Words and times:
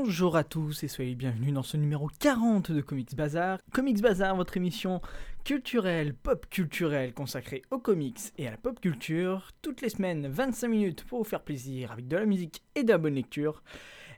Bonjour 0.00 0.36
à 0.36 0.44
tous 0.44 0.84
et 0.84 0.88
soyez 0.88 1.16
bienvenus 1.16 1.52
dans 1.52 1.64
ce 1.64 1.76
numéro 1.76 2.08
40 2.20 2.70
de 2.70 2.80
Comics 2.80 3.16
Bazar. 3.16 3.58
Comics 3.72 4.00
Bazar, 4.00 4.36
votre 4.36 4.56
émission 4.56 5.00
culturelle, 5.42 6.14
pop 6.14 6.46
culturelle 6.48 7.12
consacrée 7.12 7.62
aux 7.72 7.80
comics 7.80 8.20
et 8.38 8.46
à 8.46 8.52
la 8.52 8.56
pop 8.58 8.78
culture. 8.78 9.50
Toutes 9.60 9.80
les 9.80 9.88
semaines, 9.88 10.28
25 10.28 10.68
minutes 10.68 11.04
pour 11.04 11.18
vous 11.18 11.24
faire 11.24 11.42
plaisir 11.42 11.90
avec 11.90 12.06
de 12.06 12.16
la 12.16 12.26
musique 12.26 12.62
et 12.76 12.84
de 12.84 12.90
la 12.90 12.98
bonne 12.98 13.16
lecture. 13.16 13.64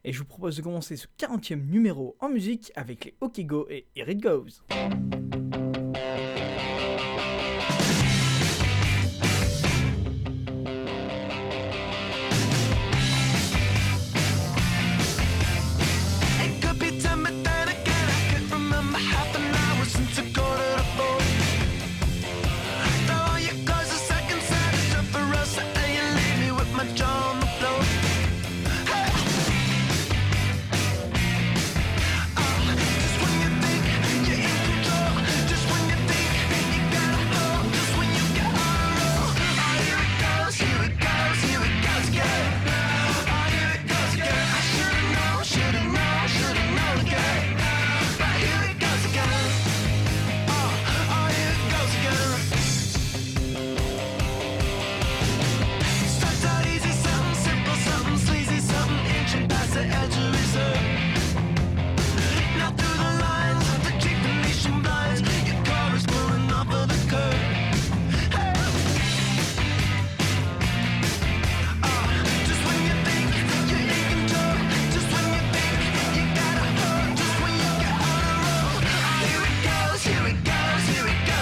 Et 0.04 0.12
je 0.12 0.18
vous 0.18 0.26
propose 0.26 0.58
de 0.58 0.62
commencer 0.62 0.96
ce 0.96 1.06
40e 1.18 1.66
numéro 1.70 2.14
en 2.20 2.28
musique 2.28 2.70
avec 2.76 3.06
les 3.06 3.14
Okigo 3.22 3.66
et 3.70 3.86
Here 3.96 4.12
It 4.12 4.20
Goes. 4.20 4.62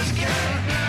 Here 0.07 0.29
it 0.29 0.88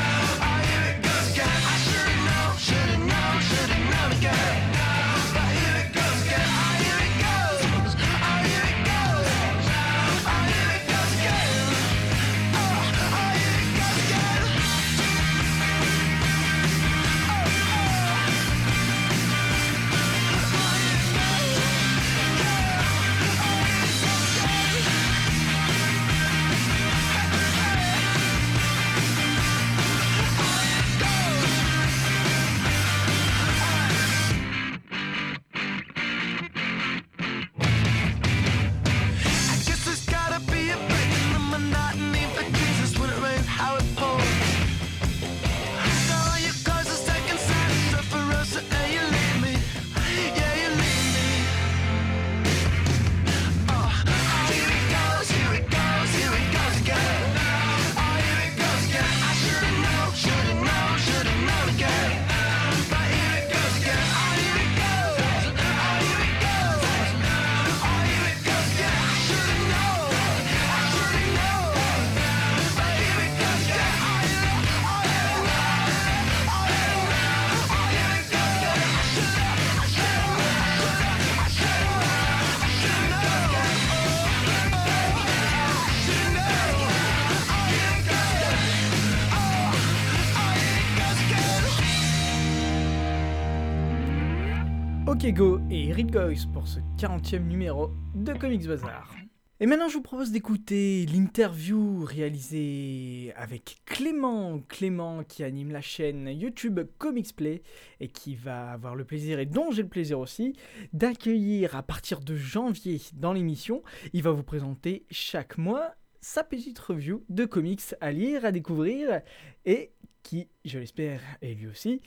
et 95.72 95.92
Goes 96.03 96.48
pour 96.53 96.66
ce 96.66 96.81
40e 96.98 97.47
numéro 97.47 97.91
de 98.16 98.32
Comics 98.32 98.66
Bazar. 98.66 99.14
Et 99.60 99.66
maintenant 99.66 99.88
je 99.88 99.94
vous 99.94 100.03
propose 100.03 100.32
d'écouter 100.32 101.06
l'interview 101.06 102.04
réalisée 102.04 103.32
avec 103.36 103.76
Clément, 103.84 104.59
Clément 104.69 105.22
qui 105.22 105.44
anime 105.44 105.70
la 105.70 105.80
chaîne 105.80 106.26
YouTube 106.28 106.80
Comics 106.98 107.36
Play 107.36 107.62
et 108.00 108.09
qui 108.09 108.34
va 108.34 108.72
avoir 108.72 108.97
le 108.97 109.04
plaisir, 109.04 109.38
et 109.38 109.47
dont 109.47 109.70
j'ai 109.70 109.82
le 109.82 109.88
plaisir 109.88 110.19
aussi, 110.19 110.56
d'accueillir 110.92 111.77
à 111.77 111.84
partir 111.84 112.21
de 112.21 112.34
janvier 112.34 113.00
dans 113.15 113.33
l'émission. 113.33 113.84
Il 114.12 114.24
va 114.24 114.33
vous 114.33 114.42
présenter 114.42 115.04
chaque 115.10 115.56
mois 115.56 115.94
sa 116.21 116.42
petite 116.42 116.78
review 116.78 117.24
de 117.28 117.44
comics 117.44 117.94
à 118.00 118.10
lire, 118.10 118.44
à 118.44 118.50
découvrir 118.50 119.21
et 119.65 119.92
qui, 120.22 120.48
je 120.64 120.78
l'espère, 120.78 121.20
et 121.42 121.54
lui 121.54 121.66
aussi, 121.66 122.00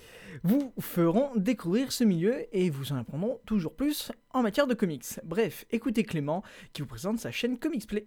vous 0.44 0.72
feront 0.80 1.30
découvrir 1.36 1.92
ce 1.92 2.04
milieu 2.04 2.46
et 2.52 2.70
vous 2.70 2.92
en 2.94 2.98
apprendront 2.98 3.40
toujours 3.46 3.74
plus 3.74 4.12
en 4.34 4.42
matière 4.44 4.68
de 4.68 4.74
comics. 4.74 5.06
Bref, 5.24 5.66
écoutez 5.72 6.04
Clément 6.04 6.44
qui 6.74 6.82
vous 6.82 6.88
présente 6.88 7.20
sa 7.20 7.32
chaîne 7.32 7.58
Comics 7.58 7.88
Play. 7.88 8.06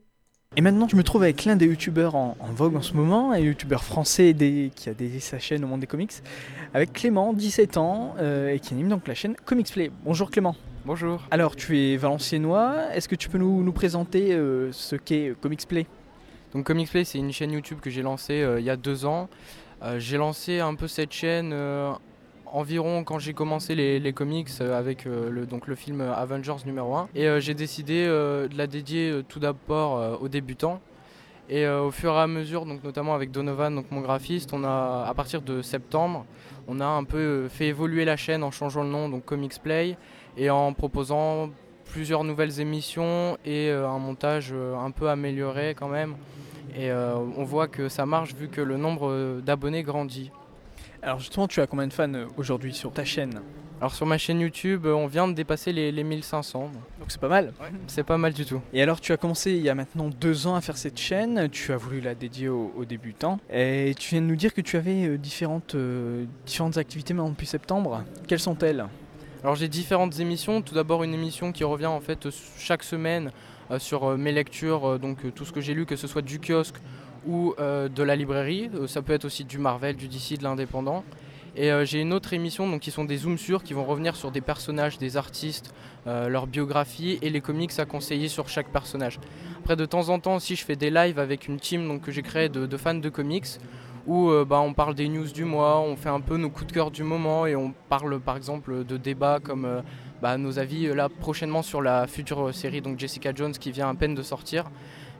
Et 0.56 0.60
maintenant, 0.60 0.86
je 0.88 0.94
me 0.96 1.02
trouve 1.02 1.22
avec 1.24 1.44
l'un 1.44 1.56
des 1.56 1.66
youtubeurs 1.66 2.14
en, 2.14 2.36
en 2.38 2.52
vogue 2.52 2.76
en 2.76 2.82
ce 2.82 2.94
moment, 2.94 3.32
un 3.32 3.38
youtubeur 3.38 3.82
français 3.82 4.32
des- 4.32 4.70
qui 4.74 4.88
a 4.88 4.94
dédié 4.94 5.18
sa 5.20 5.38
chaîne 5.40 5.64
au 5.64 5.66
monde 5.66 5.80
des 5.80 5.86
comics, 5.88 6.12
avec 6.72 6.92
Clément, 6.92 7.32
17 7.32 7.76
ans, 7.76 8.14
euh, 8.18 8.50
et 8.54 8.60
qui 8.60 8.72
anime 8.74 8.88
donc 8.88 9.08
la 9.08 9.14
chaîne 9.14 9.34
Comics 9.44 9.70
Play. 9.72 9.90
Bonjour 10.04 10.30
Clément. 10.30 10.54
Bonjour. 10.84 11.26
Alors, 11.32 11.56
tu 11.56 11.76
es 11.78 11.96
valenciennois, 11.96 12.94
est-ce 12.94 13.08
que 13.08 13.16
tu 13.16 13.28
peux 13.28 13.38
nous, 13.38 13.64
nous 13.64 13.72
présenter 13.72 14.32
euh, 14.34 14.70
ce 14.72 14.94
qu'est 14.94 15.30
euh, 15.30 15.34
Comics 15.38 15.66
Play? 15.66 15.84
Donc 16.54 16.64
Comics 16.64 16.88
Play, 16.88 17.04
c'est 17.04 17.18
une 17.18 17.32
chaîne 17.32 17.50
YouTube 17.50 17.80
que 17.82 17.90
j'ai 17.90 18.02
lancée 18.02 18.40
euh, 18.40 18.60
il 18.60 18.64
y 18.64 18.70
a 18.70 18.76
deux 18.76 19.04
ans. 19.04 19.28
Euh, 19.82 19.98
j'ai 19.98 20.16
lancé 20.16 20.60
un 20.60 20.74
peu 20.74 20.88
cette 20.88 21.12
chaîne 21.12 21.50
euh, 21.52 21.92
environ 22.46 23.04
quand 23.04 23.18
j'ai 23.18 23.34
commencé 23.34 23.74
les, 23.74 24.12
comics 24.12 24.48
euh, 24.60 24.78
avec 24.78 25.04
le, 25.04 25.46
donc 25.46 25.66
le 25.66 25.74
film 25.74 26.00
Avengers 26.00 26.64
numéro 26.64 26.94
1. 26.94 27.08
Et 27.14 27.40
j'ai 27.40 27.54
décidé 27.54 28.06
de 28.06 28.56
la 28.56 28.66
dédier 28.66 29.22
tout 29.28 29.40
d'abord 29.40 30.20
aux 30.20 30.28
débutants. 30.28 30.80
Et 31.48 31.68
au 31.68 31.92
fur 31.92 32.12
et 32.14 32.18
à 32.18 32.26
mesure, 32.26 32.66
donc 32.66 32.82
notamment 32.82 33.14
avec 33.14 33.30
Donovan, 33.30 33.72
donc 33.72 33.92
mon 33.92 34.00
graphiste, 34.00 34.52
on 34.52 34.64
a 34.64 35.06
à 35.08 35.14
partir 35.14 35.42
de 35.42 35.62
septembre, 35.62 36.26
on 36.66 36.80
a 36.80 36.86
un 36.86 37.04
peu 37.04 37.46
fait 37.48 37.68
évoluer 37.68 38.04
la 38.04 38.16
chaîne 38.16 38.42
en 38.42 38.50
changeant 38.50 38.82
le 38.82 38.88
nom, 38.88 39.08
donc 39.08 39.24
Comics 39.24 39.62
Play, 39.62 39.96
et 40.36 40.50
en 40.50 40.72
proposant 40.72 41.50
plusieurs 41.84 42.24
nouvelles 42.24 42.58
émissions 42.58 43.38
et 43.44 43.70
un 43.70 43.98
montage 43.98 44.52
un 44.52 44.90
peu 44.90 45.08
amélioré 45.08 45.76
quand 45.78 45.88
même. 45.88 46.16
Et 46.74 46.90
euh, 46.90 47.16
on 47.36 47.44
voit 47.44 47.68
que 47.68 47.88
ça 47.88 48.06
marche 48.06 48.34
vu 48.34 48.48
que 48.48 48.60
le 48.60 48.76
nombre 48.76 49.08
euh, 49.10 49.40
d'abonnés 49.40 49.82
grandit. 49.82 50.30
Alors 51.02 51.18
justement, 51.18 51.46
tu 51.46 51.60
as 51.60 51.66
combien 51.66 51.86
de 51.86 51.92
fans 51.92 52.12
euh, 52.14 52.26
aujourd'hui 52.36 52.74
sur 52.74 52.92
ta 52.92 53.04
chaîne? 53.04 53.40
Alors 53.78 53.94
sur 53.94 54.06
ma 54.06 54.16
chaîne 54.16 54.40
YouTube, 54.40 54.86
on 54.86 55.06
vient 55.06 55.28
de 55.28 55.34
dépasser 55.34 55.70
les, 55.70 55.92
les 55.92 56.02
1500. 56.02 56.60
Donc 56.60 56.72
c'est 57.08 57.20
pas 57.20 57.28
mal. 57.28 57.52
C'est 57.86 58.04
pas 58.04 58.16
mal 58.16 58.32
du 58.32 58.46
tout. 58.46 58.62
Et 58.72 58.82
alors 58.82 59.02
tu 59.02 59.12
as 59.12 59.18
commencé 59.18 59.52
il 59.52 59.60
y 59.60 59.68
a 59.68 59.74
maintenant 59.74 60.08
deux 60.08 60.46
ans 60.46 60.54
à 60.54 60.62
faire 60.62 60.78
cette 60.78 60.98
chaîne, 60.98 61.50
tu 61.50 61.72
as 61.72 61.76
voulu 61.76 62.00
la 62.00 62.14
dédier 62.14 62.48
aux, 62.48 62.72
aux 62.74 62.86
débutants, 62.86 63.38
et 63.52 63.94
tu 63.98 64.14
viens 64.14 64.22
de 64.22 64.26
nous 64.26 64.36
dire 64.36 64.54
que 64.54 64.62
tu 64.62 64.78
avais 64.78 65.18
différentes, 65.18 65.74
euh, 65.74 66.24
différentes 66.46 66.78
activités 66.78 67.12
maintenant 67.12 67.30
depuis 67.30 67.46
septembre. 67.46 68.02
Quelles 68.26 68.40
sont-elles? 68.40 68.86
Alors 69.42 69.56
j'ai 69.56 69.68
différentes 69.68 70.18
émissions. 70.20 70.62
Tout 70.62 70.74
d'abord 70.74 71.04
une 71.04 71.12
émission 71.12 71.52
qui 71.52 71.62
revient 71.62 71.86
en 71.86 72.00
fait 72.00 72.28
chaque 72.58 72.82
semaine 72.82 73.30
sur 73.78 74.04
euh, 74.04 74.16
mes 74.16 74.32
lectures, 74.32 74.88
euh, 74.88 74.98
donc 74.98 75.24
euh, 75.24 75.30
tout 75.30 75.44
ce 75.44 75.52
que 75.52 75.60
j'ai 75.60 75.74
lu, 75.74 75.86
que 75.86 75.96
ce 75.96 76.06
soit 76.06 76.22
du 76.22 76.38
kiosque 76.40 76.76
ou 77.26 77.54
euh, 77.58 77.88
de 77.88 78.02
la 78.02 78.16
librairie. 78.16 78.70
Euh, 78.74 78.86
ça 78.86 79.02
peut 79.02 79.12
être 79.12 79.24
aussi 79.24 79.44
du 79.44 79.58
Marvel, 79.58 79.96
du 79.96 80.08
DC, 80.08 80.38
de 80.38 80.44
l'indépendant. 80.44 81.04
Et 81.58 81.72
euh, 81.72 81.86
j'ai 81.86 82.00
une 82.00 82.12
autre 82.12 82.34
émission 82.34 82.68
donc, 82.68 82.82
qui 82.82 82.90
sont 82.90 83.04
des 83.04 83.16
zooms 83.16 83.38
sur 83.38 83.62
qui 83.62 83.72
vont 83.72 83.84
revenir 83.84 84.14
sur 84.14 84.30
des 84.30 84.42
personnages, 84.42 84.98
des 84.98 85.16
artistes, 85.16 85.74
euh, 86.06 86.28
leur 86.28 86.46
biographie 86.46 87.18
et 87.22 87.30
les 87.30 87.40
comics 87.40 87.72
à 87.78 87.86
conseiller 87.86 88.28
sur 88.28 88.48
chaque 88.48 88.68
personnage. 88.68 89.18
Après 89.58 89.74
de 89.74 89.86
temps 89.86 90.10
en 90.10 90.20
temps 90.20 90.36
aussi 90.36 90.54
je 90.54 90.64
fais 90.64 90.76
des 90.76 90.90
lives 90.90 91.18
avec 91.18 91.48
une 91.48 91.58
team 91.58 91.88
donc, 91.88 92.02
que 92.02 92.12
j'ai 92.12 92.22
créée 92.22 92.50
de, 92.50 92.76
fans 92.76 92.94
de 92.94 93.08
comics 93.08 93.46
où 94.06 94.28
euh, 94.28 94.44
bah, 94.44 94.60
on 94.60 94.74
parle 94.74 94.94
des 94.94 95.08
news 95.08 95.26
du 95.26 95.44
mois, 95.44 95.80
on 95.80 95.96
fait 95.96 96.10
un 96.10 96.20
peu 96.20 96.36
nos 96.36 96.50
coups 96.50 96.66
de 96.66 96.72
cœur 96.72 96.90
du 96.90 97.02
moment 97.02 97.46
et 97.46 97.56
on 97.56 97.72
parle 97.88 98.20
par 98.20 98.36
exemple 98.36 98.84
de 98.84 98.96
débats 98.98 99.40
comme 99.42 99.64
euh, 99.64 99.80
bah, 100.22 100.36
nos 100.38 100.58
avis 100.58 100.86
euh, 100.86 100.94
là 100.94 101.08
prochainement 101.08 101.62
sur 101.62 101.82
la 101.82 102.06
future 102.06 102.54
série 102.54 102.80
donc 102.80 102.98
Jessica 102.98 103.32
Jones 103.34 103.52
qui 103.52 103.70
vient 103.72 103.88
à 103.88 103.94
peine 103.94 104.14
de 104.14 104.22
sortir. 104.22 104.64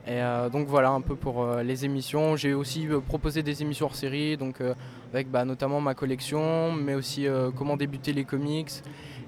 Et 0.07 0.21
euh, 0.21 0.49
donc 0.49 0.67
voilà 0.67 0.91
un 0.91 1.01
peu 1.01 1.15
pour 1.15 1.43
euh, 1.43 1.63
les 1.63 1.83
émissions. 1.83 2.37
J'ai 2.37 2.53
aussi 2.53 2.87
euh, 2.87 3.01
proposé 3.01 3.43
des 3.43 3.61
émissions 3.61 3.87
hors 3.87 3.95
série, 3.95 4.37
donc 4.37 4.61
euh, 4.61 4.73
avec 5.13 5.29
bah, 5.29 5.43
notamment 5.43 5.81
ma 5.81 5.95
collection, 5.95 6.71
mais 6.71 6.93
aussi 6.93 7.27
euh, 7.27 7.51
comment 7.53 7.75
débuter 7.75 8.13
les 8.13 8.23
comics. 8.23 8.71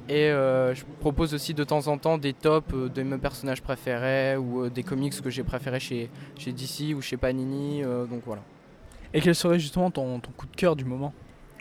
Et 0.07 0.29
euh, 0.31 0.73
je 0.73 0.85
propose 1.01 1.33
aussi 1.33 1.53
de 1.53 1.65
temps 1.65 1.87
en 1.87 1.97
temps 1.97 2.17
des 2.17 2.31
tops 2.33 2.73
euh, 2.73 2.87
de 2.87 3.03
mes 3.03 3.17
personnages 3.17 3.61
préférés 3.61 4.37
ou 4.37 4.63
euh, 4.63 4.69
des 4.69 4.83
comics 4.83 5.21
que 5.21 5.29
j'ai 5.29 5.43
préférés 5.43 5.81
chez, 5.81 6.09
chez 6.37 6.53
DC 6.53 6.95
ou 6.95 7.01
chez 7.01 7.17
Panini. 7.17 7.83
euh, 7.83 8.05
donc 8.05 8.21
voilà. 8.25 8.41
Et 9.13 9.19
quel 9.19 9.35
serait 9.35 9.59
justement 9.59 9.91
ton 9.91 10.21
coup 10.37 10.47
de 10.47 10.55
cœur 10.55 10.77
du 10.77 10.85
moment? 10.85 11.13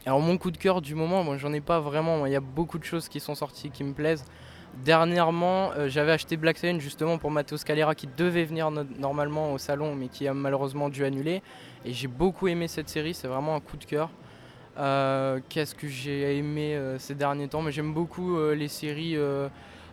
Alors 0.09 0.21
mon 0.21 0.39
coup 0.39 0.51
de 0.51 0.57
cœur 0.57 0.81
du 0.81 0.95
moment, 0.95 1.23
moi 1.23 1.37
j'en 1.37 1.53
ai 1.53 1.61
pas 1.61 1.81
vraiment. 1.81 2.25
Il 2.25 2.33
y 2.33 2.35
a 2.35 2.41
beaucoup 2.41 2.79
de 2.79 2.85
choses 2.85 3.11
qui 3.11 3.21
sont 3.21 3.35
sorties 3.35 3.69
qui 3.69 3.85
me 3.85 3.93
plaisent. 3.93 4.25
Dernièrement, 4.83 5.71
euh, 5.73 5.91
j'avais 5.91 6.13
acheté 6.13 6.39
Black 6.39 6.57
Science 6.57 6.81
justement 6.81 7.19
pour 7.19 7.31
Matteo 7.31 7.59
Scalera 7.59 7.95
qui 7.95 8.09
devait 8.17 8.45
venir 8.45 8.71
no- 8.71 8.85
normalement 8.99 9.53
au 9.53 9.59
salon 9.59 9.95
mais 9.95 10.09
qui 10.09 10.27
a 10.27 10.33
malheureusement 10.33 10.89
dû 10.89 11.05
annuler. 11.05 11.43
Et 11.85 11.93
j'ai 11.93 12.09
beaucoup 12.09 12.49
aimé 12.49 12.69
cette 12.69 12.89
série, 12.89 13.13
c'est 13.13 13.29
vraiment 13.29 13.55
un 13.55 13.61
coup 13.61 13.77
de 13.77 13.85
cœur. 13.85 14.09
Euh, 14.79 15.41
Qu'est-ce 15.51 15.75
que 15.75 15.89
j'ai 15.89 16.39
aimé 16.39 16.75
euh, 16.75 16.99
ces 16.99 17.15
derniers 17.15 17.49
temps? 17.49 17.61
Mais 17.61 17.71
j'aime 17.71 17.93
beaucoup 17.93 18.39
les 18.55 18.69
séries, 18.69 19.15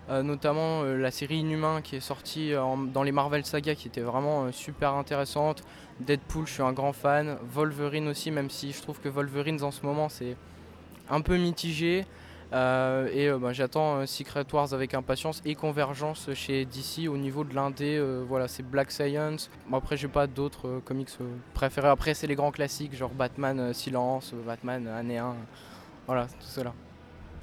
notamment 0.10 0.84
euh, 0.84 0.98
la 0.98 1.12
série 1.12 1.38
Inhumain 1.40 1.82
qui 1.82 1.96
est 1.96 2.00
sortie 2.00 2.56
en- 2.56 2.78
dans 2.78 3.04
les 3.04 3.12
Marvel 3.12 3.46
Saga 3.46 3.74
qui 3.76 3.88
était 3.88 4.02
vraiment 4.02 4.46
euh, 4.46 4.52
super 4.52 4.94
intéressante. 4.94 5.64
Deadpool, 6.00 6.46
je 6.48 6.54
suis 6.54 6.64
un 6.64 6.74
grand 6.74 6.94
fan. 6.94 7.38
Wolverine 7.52 8.08
aussi, 8.08 8.30
même 8.32 8.50
si 8.50 8.72
je 8.72 8.82
trouve 8.82 9.00
que 9.00 9.10
Wolverine 9.10 9.62
en 9.64 9.72
ce 9.72 9.86
moment 9.86 10.10
c'est 10.10 10.36
un 11.10 11.22
peu 11.22 11.38
mitigé. 11.38 12.06
Euh, 12.54 13.10
et 13.12 13.28
euh, 13.28 13.40
bah, 13.40 13.54
j'attends 13.54 13.98
euh, 13.98 14.06
Secret 14.06 14.46
Wars 14.54 14.72
avec 14.74 14.94
impatience 14.94 15.42
et 15.46 15.56
Convergence 15.56 16.30
chez 16.36 16.66
DC 16.66 17.08
au 17.10 17.18
niveau 17.18 17.44
de 17.44 17.56
l'indé. 17.56 17.98
euh, 17.98 18.24
voilà, 18.28 18.48
c'est 18.48 18.62
Black 18.64 18.92
Science. 18.92 19.50
Bon, 19.68 19.78
après, 19.78 19.98
j'ai 19.98 20.08
pas 20.08 20.28
d'autres 20.28 20.68
euh, 20.68 20.80
comics 20.86 21.10
euh, 21.22 21.26
préférés. 21.56 21.88
Après, 21.90 22.14
c'est 22.14 22.28
les 22.28 22.36
grands 22.36 22.52
classiques, 22.52 22.96
genre 22.96 23.10
Batman 23.10 23.60
euh, 23.60 23.74
Silence, 23.74 24.32
euh, 24.34 24.42
Batman 24.46 24.86
euh, 24.88 25.00
Année 25.00 25.18
1. 25.18 25.36
Voilà, 26.06 26.28
tout 26.28 26.36
cela. 26.48 26.72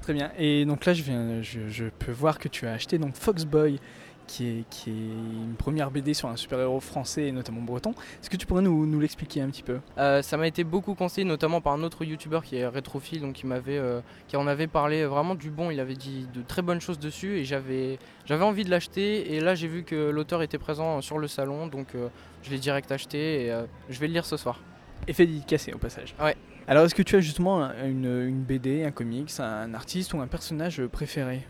Très 0.03 0.13
bien. 0.13 0.31
Et 0.37 0.65
donc 0.65 0.85
là, 0.85 0.93
je, 0.93 1.01
viens, 1.01 1.41
je, 1.41 1.69
je 1.69 1.85
peux 1.85 2.11
voir 2.11 2.37
que 2.37 2.49
tu 2.49 2.67
as 2.67 2.73
acheté 2.73 2.97
donc 2.97 3.15
Foxboy, 3.15 3.79
qui 4.27 4.47
est, 4.47 4.65
qui 4.69 4.89
est 4.89 4.93
une 4.93 5.55
première 5.57 5.91
BD 5.91 6.13
sur 6.13 6.27
un 6.27 6.35
super-héros 6.35 6.81
français 6.81 7.27
et 7.27 7.31
notamment 7.31 7.61
breton. 7.61 7.91
Est-ce 7.91 8.29
que 8.29 8.35
tu 8.35 8.45
pourrais 8.45 8.63
nous, 8.63 8.85
nous 8.85 8.99
l'expliquer 8.99 9.39
un 9.39 9.49
petit 9.49 9.63
peu? 9.63 9.79
Euh, 9.97 10.21
ça 10.21 10.35
m'a 10.35 10.45
été 10.45 10.65
beaucoup 10.65 10.93
conseillé, 10.93 11.23
notamment 11.23 11.61
par 11.61 11.71
un 11.71 11.83
autre 11.83 12.03
youtubeur 12.03 12.43
qui 12.43 12.57
est 12.57 12.67
rétrophile, 12.67 13.21
donc 13.21 13.31
qui 13.31 13.47
m'avait, 13.47 13.77
euh, 13.77 14.01
qui 14.27 14.35
en 14.35 14.45
avait 14.45 14.67
parlé 14.67 15.05
vraiment 15.05 15.35
du 15.35 15.49
bon. 15.49 15.71
Il 15.71 15.79
avait 15.79 15.95
dit 15.95 16.27
de 16.33 16.41
très 16.41 16.61
bonnes 16.61 16.81
choses 16.81 16.99
dessus 16.99 17.37
et 17.37 17.45
j'avais, 17.45 17.97
j'avais 18.25 18.43
envie 18.43 18.65
de 18.65 18.69
l'acheter. 18.69 19.33
Et 19.33 19.39
là, 19.39 19.55
j'ai 19.55 19.69
vu 19.69 19.83
que 19.83 20.09
l'auteur 20.09 20.41
était 20.41 20.57
présent 20.57 20.99
sur 20.99 21.17
le 21.17 21.29
salon, 21.29 21.67
donc 21.67 21.95
euh, 21.95 22.09
je 22.41 22.49
l'ai 22.49 22.59
direct 22.59 22.91
acheté 22.91 23.45
et 23.45 23.55
je 23.89 23.99
vais 23.99 24.07
le 24.07 24.13
lire 24.13 24.25
ce 24.25 24.35
soir. 24.35 24.59
Effet 25.07 25.25
dédicacé 25.25 25.71
au 25.71 25.77
passage. 25.77 26.13
Ouais. 26.21 26.35
Alors, 26.67 26.85
est-ce 26.85 26.95
que 26.95 27.03
tu 27.03 27.17
as 27.17 27.19
justement 27.19 27.61
un- 27.61 27.85
une, 27.85 28.05
une 28.05 28.41
BD, 28.41 28.85
un 28.85 28.91
comics, 28.91 29.29
un 29.39 29.73
artiste 29.73 30.13
ou 30.13 30.21
un 30.21 30.27
personnage 30.27 30.81
préféré? 30.87 31.41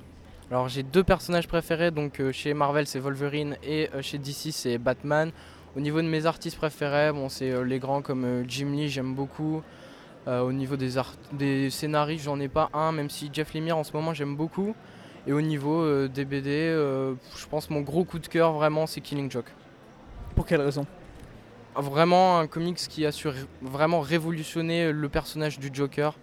Alors 0.51 0.67
j'ai 0.69 0.83
deux 0.83 1.03
personnages 1.03 1.47
préférés, 1.47 1.89
donc 1.89 2.19
euh, 2.19 2.31
chez 2.31 2.53
Marvel 2.53 2.85
c'est 2.85 2.99
Wolverine 2.99 3.57
et 3.63 3.89
euh, 3.95 4.01
chez 4.01 4.17
DC 4.17 4.51
c'est 4.51 4.77
Batman. 4.77 5.31
Au 5.75 5.79
niveau 5.79 6.01
de 6.01 6.07
mes 6.07 6.25
artistes 6.25 6.57
préférés, 6.57 7.11
bon, 7.11 7.29
c'est 7.29 7.51
euh, 7.51 7.63
les 7.63 7.79
grands 7.79 8.01
comme 8.01 8.43
Jim 8.47 8.71
Lee, 8.71 8.89
j'aime 8.89 9.13
beaucoup. 9.13 9.61
Au 10.25 10.53
niveau 10.53 10.77
des, 10.77 11.69
scénaristes, 11.69 12.23
j'en 12.23 12.39
ai 12.39 12.47
pas 12.47 12.69
un, 12.73 12.93
même 12.93 13.09
si 13.09 13.29
Jeff 13.33 13.53
Lemire 13.53 13.77
en 13.77 13.83
ce 13.83 13.91
moment 13.91 14.13
j'aime 14.13 14.37
beaucoup. 14.37 14.73
Et 15.27 15.33
au 15.33 15.41
niveau 15.41 16.07
des 16.07 16.23
BD, 16.23 16.69
je 17.35 17.45
pense 17.49 17.69
mon 17.69 17.81
gros 17.81 18.05
coup 18.05 18.19
de 18.19 18.27
cœur 18.27 18.53
vraiment 18.53 18.87
c'est 18.87 19.01
Killing 19.01 19.29
Joke. 19.29 19.51
Pour 20.33 20.45
quelle 20.45 20.61
raison? 20.61 20.85
Vraiment 21.75 22.39
un 22.39 22.47
comics 22.47 22.77
qui 22.77 23.05
a 23.05 23.11
su 23.11 23.29
vraiment 23.61 23.99
révolutionner 23.99 24.91
le 24.91 25.09
personnage 25.09 25.57
du 25.57 25.69
Joker. 25.73 26.13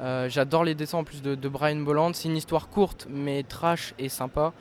Euh, 0.00 0.28
J'adore 0.28 0.64
les 0.64 0.74
dessins 0.74 0.98
en 0.98 1.04
plus 1.04 1.22
de, 1.22 1.48
Brian 1.48 1.76
Bolland. 1.76 2.12
C'est 2.12 2.28
une 2.28 2.36
histoire 2.36 2.68
courte 2.68 3.06
mais 3.08 3.42
trash 3.44 3.94
et 3.98 4.08
sympa. 4.08 4.52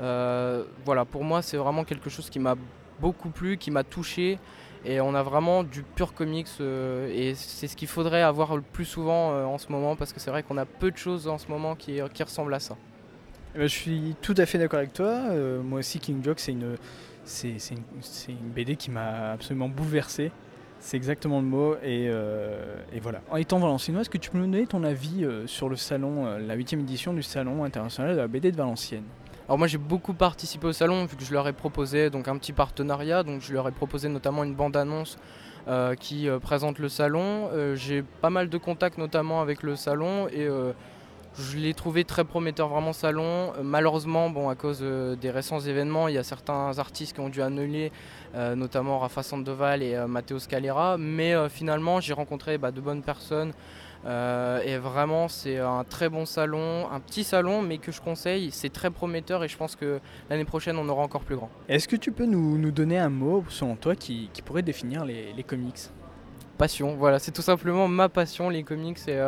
Euh, 0.00 0.64
voilà, 0.84 1.06
pour 1.06 1.24
moi 1.24 1.40
c'est 1.40 1.56
vraiment 1.56 1.84
quelque 1.84 2.10
chose 2.10 2.28
qui 2.28 2.38
m'a 2.38 2.56
beaucoup 3.00 3.30
plu, 3.30 3.56
qui 3.56 3.70
m'a 3.70 3.84
touché. 3.84 4.38
Et 4.84 5.00
on 5.00 5.14
a 5.14 5.22
vraiment 5.22 5.64
du 5.64 5.82
pur 5.82 6.12
comics 6.12 6.46
euh, 6.60 7.10
et 7.12 7.34
c'est 7.34 7.66
ce 7.66 7.74
qu'il 7.74 7.88
faudrait 7.88 8.22
avoir 8.22 8.54
le 8.54 8.62
plus 8.62 8.84
souvent 8.84 9.30
en 9.46 9.58
ce 9.58 9.72
moment 9.72 9.96
parce 9.96 10.12
que 10.12 10.20
c'est 10.20 10.30
vrai 10.30 10.42
qu'on 10.42 10.58
a 10.58 10.66
peu 10.66 10.90
de 10.90 10.96
choses 10.96 11.26
en 11.26 11.38
ce 11.38 11.48
moment 11.48 11.74
qui, 11.74 11.98
qui 12.12 12.22
ressemblent 12.22 12.54
à 12.54 12.60
ça. 12.60 12.76
Eh 13.54 13.58
ben, 13.58 13.68
Je 13.68 13.74
suis 13.74 14.14
tout 14.20 14.34
à 14.36 14.44
fait 14.44 14.58
d'accord 14.58 14.78
avec 14.78 14.92
toi. 14.92 15.22
Moi 15.64 15.80
aussi, 15.80 15.98
King 15.98 16.22
Joke, 16.22 16.38
c'est 16.38 16.52
une, 16.52 16.76
c'est, 17.26 17.56
une, 18.28 18.50
BD 18.54 18.76
qui 18.76 18.90
m'a 18.90 19.32
absolument 19.32 19.68
bouleversé. 19.68 20.30
C'est 20.78 20.96
exactement 20.96 21.40
le 21.40 21.46
mot. 21.46 21.74
Et, 21.82 22.08
euh, 22.08 22.76
et 22.92 23.00
voilà. 23.00 23.20
En 23.30 23.36
étant 23.36 23.58
valenciennois, 23.58 24.02
est-ce 24.02 24.10
que 24.10 24.18
tu 24.18 24.30
peux 24.30 24.38
nous 24.38 24.44
donner 24.44 24.66
ton 24.66 24.84
avis 24.84 25.24
euh, 25.24 25.46
sur 25.46 25.68
le 25.68 25.76
salon, 25.76 26.26
euh, 26.26 26.38
la 26.38 26.54
8 26.54 26.74
édition 26.74 27.12
du 27.12 27.22
Salon 27.22 27.64
international 27.64 28.12
de 28.12 28.20
la 28.20 28.28
BD 28.28 28.52
de 28.52 28.56
Valenciennes? 28.56 29.04
Alors 29.48 29.58
moi 29.58 29.68
j'ai 29.68 29.78
beaucoup 29.78 30.12
participé 30.12 30.66
au 30.66 30.72
salon 30.72 31.04
vu 31.04 31.14
que 31.16 31.22
je 31.22 31.32
leur 31.32 31.46
ai 31.46 31.52
proposé 31.52 32.10
donc 32.10 32.26
un 32.26 32.36
petit 32.36 32.52
partenariat, 32.52 33.22
donc 33.22 33.42
je 33.42 33.52
leur 33.52 33.68
ai 33.68 33.70
proposé 33.70 34.08
notamment 34.08 34.42
une 34.42 34.56
bande-annonce 34.56 35.18
euh, 35.68 35.94
qui 35.94 36.28
présente 36.42 36.80
le 36.80 36.88
salon. 36.88 37.48
J'ai 37.76 38.02
pas 38.02 38.30
mal 38.30 38.48
de 38.48 38.58
contacts 38.58 38.98
notamment 38.98 39.40
avec 39.40 39.62
le 39.62 39.76
salon 39.76 40.26
et 40.32 40.48
je 41.38 41.58
l'ai 41.58 41.74
trouvé 41.74 42.04
très 42.04 42.24
prometteur 42.24 42.68
vraiment 42.68 42.92
salon. 42.92 43.52
Euh, 43.58 43.62
malheureusement 43.62 44.30
bon 44.30 44.48
à 44.48 44.54
cause 44.54 44.80
euh, 44.82 45.16
des 45.16 45.30
récents 45.30 45.60
événements 45.60 46.08
il 46.08 46.14
y 46.14 46.18
a 46.18 46.22
certains 46.22 46.78
artistes 46.78 47.14
qui 47.14 47.20
ont 47.20 47.28
dû 47.28 47.42
annuler 47.42 47.92
euh, 48.34 48.54
notamment 48.54 48.98
Rafa 48.98 49.22
Sandoval 49.22 49.82
et 49.82 49.94
euh, 49.94 50.06
Matteo 50.06 50.38
Scalera 50.38 50.96
mais 50.98 51.34
euh, 51.34 51.48
finalement 51.48 52.00
j'ai 52.00 52.12
rencontré 52.12 52.58
bah, 52.58 52.70
de 52.70 52.80
bonnes 52.80 53.02
personnes 53.02 53.52
et 54.64 54.76
vraiment, 54.78 55.26
c'est 55.26 55.58
un 55.58 55.82
très 55.82 56.08
bon 56.08 56.26
salon, 56.26 56.88
un 56.92 57.00
petit 57.00 57.24
salon, 57.24 57.60
mais 57.60 57.78
que 57.78 57.90
je 57.90 58.00
conseille. 58.00 58.50
C'est 58.52 58.68
très 58.68 58.90
prometteur 58.90 59.42
et 59.42 59.48
je 59.48 59.56
pense 59.56 59.74
que 59.74 59.98
l'année 60.30 60.44
prochaine, 60.44 60.76
on 60.78 60.88
aura 60.88 61.02
encore 61.02 61.22
plus 61.22 61.34
grand. 61.34 61.50
Est-ce 61.68 61.88
que 61.88 61.96
tu 61.96 62.12
peux 62.12 62.26
nous, 62.26 62.56
nous 62.56 62.70
donner 62.70 62.98
un 62.98 63.08
mot, 63.08 63.44
selon 63.48 63.74
toi, 63.74 63.96
qui, 63.96 64.30
qui 64.32 64.42
pourrait 64.42 64.62
définir 64.62 65.04
les, 65.04 65.32
les 65.32 65.42
comics? 65.42 65.90
Passion, 66.56 66.94
voilà, 66.94 67.18
c'est 67.18 67.32
tout 67.32 67.42
simplement 67.42 67.88
ma 67.88 68.08
passion, 68.08 68.48
les 68.48 68.62
comics. 68.62 69.00
Et 69.08 69.18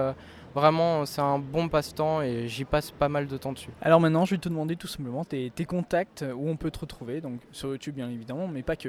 vraiment, 0.54 1.06
c'est 1.06 1.20
un 1.20 1.38
bon 1.38 1.68
passe-temps 1.68 2.22
et 2.22 2.48
j'y 2.48 2.64
passe 2.64 2.90
pas 2.90 3.08
mal 3.08 3.26
de 3.26 3.36
temps 3.36 3.52
dessus. 3.52 3.70
Alors 3.82 4.00
maintenant, 4.00 4.24
je 4.24 4.34
vais 4.34 4.40
te 4.40 4.48
demander 4.48 4.76
tout 4.76 4.86
simplement 4.88 5.24
tes, 5.24 5.50
tes 5.50 5.64
contacts, 5.64 6.24
où 6.36 6.48
on 6.48 6.56
peut 6.56 6.70
te 6.70 6.80
retrouver. 6.80 7.20
Donc 7.20 7.40
sur 7.52 7.70
YouTube, 7.70 7.94
bien 7.94 8.10
évidemment, 8.10 8.48
mais 8.48 8.62
pas 8.62 8.76
que. 8.76 8.88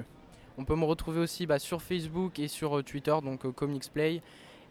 On 0.58 0.66
peut 0.66 0.76
me 0.76 0.86
retrouver 0.86 1.20
aussi 1.22 1.46
bah, 1.46 1.58
sur 1.60 1.82
Facebook 1.82 2.38
et 2.40 2.50
sur 2.50 2.80
euh, 2.80 2.84
Twitter, 2.84 3.16
donc 3.24 3.46
euh, 3.46 3.52
Comics 3.52 3.90
Play. 3.94 4.22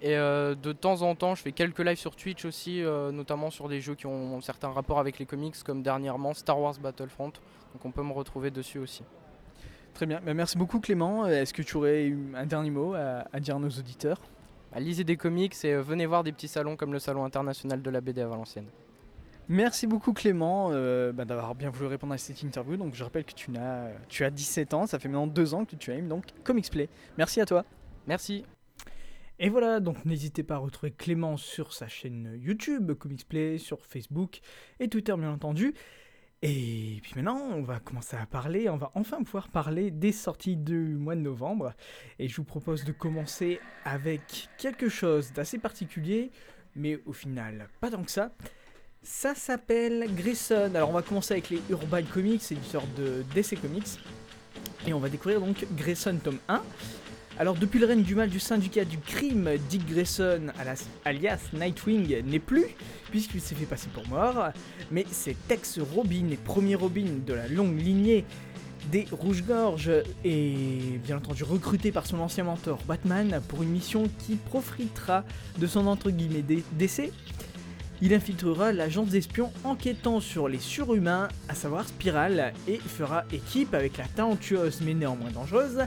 Et 0.01 0.17
euh, 0.17 0.55
de 0.55 0.73
temps 0.73 1.03
en 1.03 1.15
temps, 1.15 1.35
je 1.35 1.43
fais 1.43 1.53
quelques 1.53 1.81
lives 1.81 1.99
sur 1.99 2.15
Twitch 2.15 2.45
aussi, 2.45 2.83
euh, 2.83 3.11
notamment 3.11 3.51
sur 3.51 3.69
des 3.69 3.81
jeux 3.81 3.95
qui 3.95 4.07
ont 4.07 4.41
certains 4.41 4.69
rapports 4.69 5.01
avec 5.01 5.19
les 5.19 5.27
comics, 5.27 5.57
comme 5.65 5.83
dernièrement 5.83 6.35
Star 6.35 6.61
Wars 6.61 6.75
Battlefront. 6.81 7.33
Donc 7.73 7.85
on 7.85 7.91
peut 7.91 8.03
me 8.03 8.13
retrouver 8.13 8.51
dessus 8.51 8.79
aussi. 8.79 9.03
Très 9.95 10.07
bien, 10.07 10.21
Bah, 10.25 10.35
merci 10.35 10.57
beaucoup 10.57 10.79
Clément. 10.79 11.27
Est-ce 11.27 11.53
que 11.53 11.63
tu 11.63 11.77
aurais 11.77 12.15
un 12.35 12.47
dernier 12.47 12.71
mot 12.71 12.95
à, 12.95 13.25
à 13.33 13.41
dire 13.41 13.57
à 13.57 13.59
nos 13.59 13.71
auditeurs? 13.71 14.21
Bah, 14.73 14.81
lisez 14.81 15.05
des 15.05 15.17
comics 15.17 15.55
et 15.65 15.75
euh, 15.75 15.83
venez 15.83 16.07
voir 16.07 16.25
des 16.25 16.33
petits 16.33 16.49
salons 16.49 16.77
comme 16.77 16.93
le 16.93 16.99
Salon 16.99 17.25
international 17.25 17.83
de 17.83 17.91
la 17.91 18.01
BD 18.01 18.21
à 18.21 18.29
Valenciennes. 18.29 18.69
Merci 19.49 19.87
beaucoup 19.87 20.13
Clément 20.13 20.69
euh, 20.73 21.11
bah, 21.11 21.25
d'avoir 21.25 21.55
bien 21.55 21.71
voulu 21.71 21.87
répondre 21.87 22.13
à 22.13 22.19
cette 22.19 22.43
interview. 22.43 22.77
Donc 22.77 22.95
je 22.95 23.03
rappelle 23.03 23.25
que 23.25 23.33
tu, 23.33 23.51
n'as, 23.51 23.89
tu 24.09 24.25
as 24.25 24.31
17 24.31 24.75
ans, 24.75 24.87
ça 24.87 24.99
fait 24.99 25.09
maintenant 25.09 25.27
2 25.27 25.55
ans 25.55 25.65
que 25.65 25.77
tu 25.77 25.91
aimes 25.91 26.09
donc 26.09 26.25
Comics 26.45 26.71
Play. 26.71 26.89
Merci 27.17 27.41
à 27.41 27.47
toi. 27.47 27.65
Merci. 28.07 28.45
Et 29.41 29.49
voilà, 29.49 29.81
donc 29.81 30.05
n'hésitez 30.05 30.43
pas 30.43 30.57
à 30.57 30.59
retrouver 30.59 30.91
Clément 30.91 31.37
sur 31.37 31.73
sa 31.73 31.87
chaîne 31.87 32.33
YouTube, 32.35 32.93
Comics 32.95 33.27
Play, 33.27 33.57
sur 33.59 33.87
Facebook 33.87 34.41
et 34.81 34.89
Twitter 34.89 35.15
bien 35.17 35.31
entendu. 35.31 35.75
Et 36.41 37.01
puis 37.03 37.15
maintenant, 37.17 37.41
on 37.53 37.63
va 37.63 37.81
commencer 37.81 38.17
à 38.17 38.25
parler, 38.25 38.69
on 38.69 38.77
va 38.77 38.93
enfin 38.95 39.23
pouvoir 39.25 39.49
parler 39.49 39.91
des 39.91 40.13
sorties 40.13 40.57
du 40.57 40.79
mois 40.79 41.17
de 41.17 41.21
novembre. 41.21 41.73
Et 42.21 42.29
je 42.29 42.37
vous 42.37 42.45
propose 42.45 42.85
de 42.85 42.93
commencer 42.93 43.61
avec 43.85 44.49
quelque 44.57 44.89
chose 44.89 45.33
d'assez 45.33 45.59
particulier, 45.59 46.31
mais 46.77 47.01
au 47.07 47.13
final, 47.13 47.69
pas 47.81 47.91
tant 47.91 48.05
que 48.05 48.11
ça. 48.11 48.31
Ça 49.03 49.35
s'appelle 49.35 50.07
Grayson. 50.15 50.71
Alors 50.75 50.91
on 50.91 50.93
va 50.93 51.03
commencer 51.03 51.33
avec 51.33 51.51
les 51.51 51.61
Urban 51.71 52.03
Comics, 52.03 52.53
éditeur 52.53 52.85
de 52.97 53.25
DC 53.35 53.61
Comics. 53.61 53.99
Et 54.87 54.93
on 54.93 55.01
va 55.01 55.09
découvrir 55.09 55.41
donc 55.41 55.67
Grayson 55.77 56.19
tome 56.23 56.39
1. 56.49 56.63
Alors 57.39 57.55
depuis 57.55 57.79
le 57.79 57.87
règne 57.87 58.03
du 58.03 58.17
mal 58.17 58.29
du 58.31 58.41
syndicat 58.41 58.85
du 58.85 58.99
crime, 58.99 59.49
Dick 59.71 59.87
Grayson, 59.89 60.47
alias, 61.05 61.39
Nightwing, 61.53 62.25
n'est 62.25 62.41
plus, 62.41 62.65
puisqu'il 63.11 63.41
s'est 63.41 63.55
fait 63.55 63.65
passer 63.65 63.89
pour 63.95 64.07
mort. 64.09 64.49
Mais 64.91 65.05
c'est 65.13 65.37
ex 65.49 65.79
Robin 65.79 66.31
et 66.33 66.37
premier 66.37 66.75
Robin 66.75 67.07
de 67.25 67.33
la 67.35 67.47
longue 67.47 67.81
lignée 67.81 68.25
des 68.91 69.07
Rouges-Gorges 69.13 69.91
est 70.25 70.99
bien 71.05 71.19
entendu 71.19 71.45
recruté 71.45 71.93
par 71.93 72.07
son 72.07 72.19
ancien 72.21 72.45
mentor 72.45 72.79
Batman 72.89 73.41
pour 73.49 73.63
une 73.63 73.69
mission 73.71 74.05
qui 74.27 74.37
profitera 74.37 75.25
de 75.59 75.67
son 75.67 75.87
entre 75.87 76.11
guillemets 76.11 76.43
dé- 76.43 76.65
décès. 76.73 77.13
Il 78.01 78.15
infiltrera 78.15 78.73
l'agence 78.73 79.09
d'espions 79.09 79.53
enquêtant 79.65 80.21
sur 80.21 80.49
les 80.49 80.61
surhumains, 80.61 81.27
à 81.49 81.55
savoir 81.55 81.87
Spiral, 81.89 82.53
et 82.69 82.79
fera 82.79 83.25
équipe 83.33 83.75
avec 83.75 83.97
la 83.99 84.05
talentueuse 84.05 84.81
mais 84.83 84.95
néanmoins 84.95 85.31
dangereuse 85.33 85.81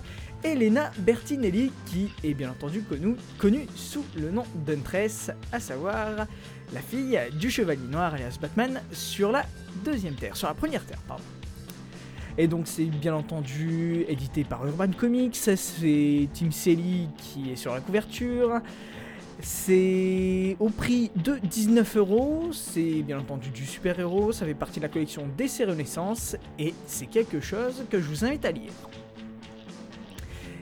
Elena 0.44 0.92
Bertinelli, 1.00 1.72
qui 1.86 2.10
est 2.24 2.34
bien 2.34 2.52
entendu 2.52 2.84
connue, 3.38 3.68
sous 3.76 4.04
le 4.16 4.32
nom 4.32 4.44
d'Huntress, 4.66 5.32
à 5.52 5.60
savoir 5.60 6.28
la 6.74 6.80
fille 6.82 7.20
du 7.40 7.50
Chevalier 7.50 7.88
Noir 7.90 8.14
alias 8.14 8.38
Batman 8.42 8.82
sur 8.92 9.32
la 9.32 9.46
deuxième 9.86 10.16
Terre, 10.16 10.36
sur 10.36 10.48
la 10.48 10.54
première 10.54 10.86
Terre, 10.86 11.02
pardon. 11.08 11.24
Et 12.38 12.48
donc 12.48 12.68
c'est 12.68 12.86
bien 12.86 13.14
entendu 13.14 14.06
édité 14.08 14.44
par 14.44 14.66
Urban 14.66 14.92
Comics, 14.98 15.36
c'est 15.36 16.30
Tim 16.34 16.52
Selly 16.52 17.08
qui 17.18 17.52
est 17.52 17.56
sur 17.56 17.74
la 17.74 17.82
couverture. 17.82 18.62
C'est 19.44 20.56
au 20.60 20.70
prix 20.70 21.10
de 21.16 21.38
19 21.44 21.98
euros, 21.98 22.50
c'est 22.54 23.02
bien 23.02 23.18
entendu 23.20 23.50
du 23.50 23.66
super-héros, 23.66 24.32
ça 24.32 24.46
fait 24.46 24.54
partie 24.54 24.80
de 24.80 24.86
la 24.86 24.90
collection 24.90 25.28
DC 25.36 25.64
Renaissance 25.68 26.36
et 26.60 26.74
c'est 26.86 27.08
quelque 27.08 27.40
chose 27.40 27.84
que 27.90 28.00
je 28.00 28.08
vous 28.08 28.24
invite 28.24 28.46
à 28.46 28.52
lire. 28.52 28.72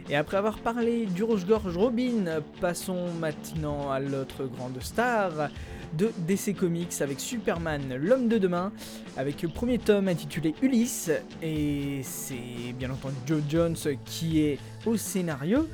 Et 0.09 0.15
après 0.15 0.37
avoir 0.37 0.57
parlé 0.57 1.05
du 1.05 1.21
Rouge-Gorge 1.21 1.77
Robin, 1.77 2.41
passons 2.59 3.11
maintenant 3.19 3.91
à 3.91 3.99
l'autre 3.99 4.45
grande 4.45 4.81
star 4.81 5.49
de 5.93 6.11
DC 6.27 6.55
Comics 6.55 7.01
avec 7.01 7.19
Superman, 7.19 7.95
l'homme 7.95 8.27
de 8.27 8.39
demain, 8.39 8.71
avec 9.17 9.43
le 9.43 9.49
premier 9.49 9.77
tome 9.77 10.07
intitulé 10.07 10.55
Ulysse, 10.63 11.11
et 11.43 12.01
c'est 12.01 12.73
bien 12.73 12.89
entendu 12.89 13.15
Joe 13.27 13.41
Jones 13.47 13.75
qui 14.05 14.41
est 14.41 14.57
au 14.87 14.97
scénario. 14.97 15.67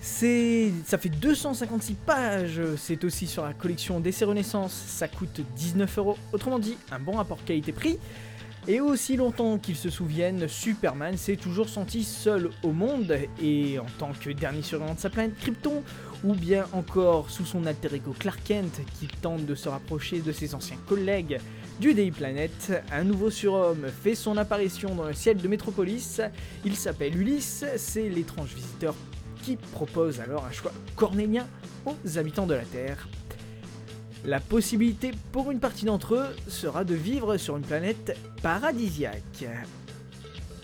C'est, 0.00 0.70
ça 0.84 0.96
fait 0.96 1.08
256 1.08 1.94
pages, 1.94 2.60
c'est 2.76 3.02
aussi 3.02 3.26
sur 3.26 3.44
la 3.44 3.52
collection 3.52 3.98
DC 3.98 4.20
Renaissance, 4.22 4.72
ça 4.72 5.08
coûte 5.08 5.40
19 5.56 5.98
euros, 5.98 6.16
autrement 6.32 6.60
dit 6.60 6.76
un 6.92 7.00
bon 7.00 7.16
rapport 7.16 7.44
qualité-prix. 7.44 7.98
Et 8.68 8.80
aussi 8.80 9.16
longtemps 9.16 9.58
qu'ils 9.58 9.76
se 9.76 9.90
souviennent, 9.90 10.48
Superman 10.48 11.16
s'est 11.16 11.36
toujours 11.36 11.68
senti 11.68 12.02
seul 12.02 12.50
au 12.64 12.72
monde 12.72 13.16
et 13.40 13.78
en 13.78 13.86
tant 13.96 14.10
que 14.12 14.30
dernier 14.30 14.62
survivant 14.62 14.94
de 14.94 14.98
sa 14.98 15.08
planète 15.08 15.38
Krypton, 15.38 15.84
ou 16.24 16.34
bien 16.34 16.66
encore 16.72 17.30
sous 17.30 17.44
son 17.44 17.64
alter 17.64 17.94
ego 17.94 18.12
Clark 18.18 18.40
Kent 18.42 18.80
qui 18.98 19.06
tente 19.06 19.46
de 19.46 19.54
se 19.54 19.68
rapprocher 19.68 20.18
de 20.18 20.32
ses 20.32 20.56
anciens 20.56 20.78
collègues 20.88 21.38
du 21.78 21.94
Daily 21.94 22.10
Planet, 22.10 22.72
un 22.90 23.04
nouveau 23.04 23.30
surhomme 23.30 23.86
fait 24.02 24.16
son 24.16 24.36
apparition 24.36 24.96
dans 24.96 25.04
le 25.04 25.14
ciel 25.14 25.36
de 25.36 25.46
Métropolis. 25.46 26.20
Il 26.64 26.74
s'appelle 26.74 27.16
Ulysse, 27.16 27.64
c'est 27.76 28.08
l'étrange 28.08 28.52
visiteur 28.52 28.96
qui 29.42 29.56
propose 29.56 30.18
alors 30.18 30.44
un 30.44 30.52
choix 30.52 30.72
cornélien 30.96 31.46
aux 31.84 32.18
habitants 32.18 32.46
de 32.46 32.54
la 32.54 32.64
Terre. 32.64 33.06
La 34.26 34.40
possibilité 34.40 35.12
pour 35.30 35.52
une 35.52 35.60
partie 35.60 35.84
d'entre 35.84 36.16
eux 36.16 36.36
sera 36.48 36.82
de 36.82 36.96
vivre 36.96 37.36
sur 37.36 37.56
une 37.56 37.62
planète 37.62 38.18
paradisiaque. 38.42 39.46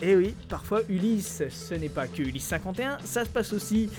Et 0.01 0.17
oui, 0.17 0.35
parfois 0.49 0.81
Ulysse, 0.89 1.43
ce 1.47 1.73
n'est 1.73 1.87
pas 1.87 2.07
que 2.07 2.21
Ulysse 2.21 2.43
51, 2.43 2.99
ça 3.05 3.23
se 3.23 3.29
passe 3.29 3.53
aussi 3.53 3.89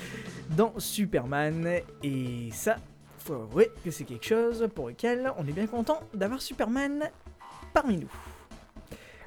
dans 0.54 0.78
Superman. 0.78 1.80
Et 2.02 2.50
ça, 2.52 2.76
faut 3.20 3.36
avouer 3.36 3.70
que 3.82 3.90
c'est 3.90 4.04
quelque 4.04 4.26
chose 4.26 4.68
pour 4.74 4.88
lequel 4.88 5.32
on 5.38 5.48
est 5.48 5.52
bien 5.52 5.66
content 5.66 6.00
d'avoir 6.12 6.42
Superman 6.42 7.10
parmi 7.72 7.96
nous. 7.96 8.12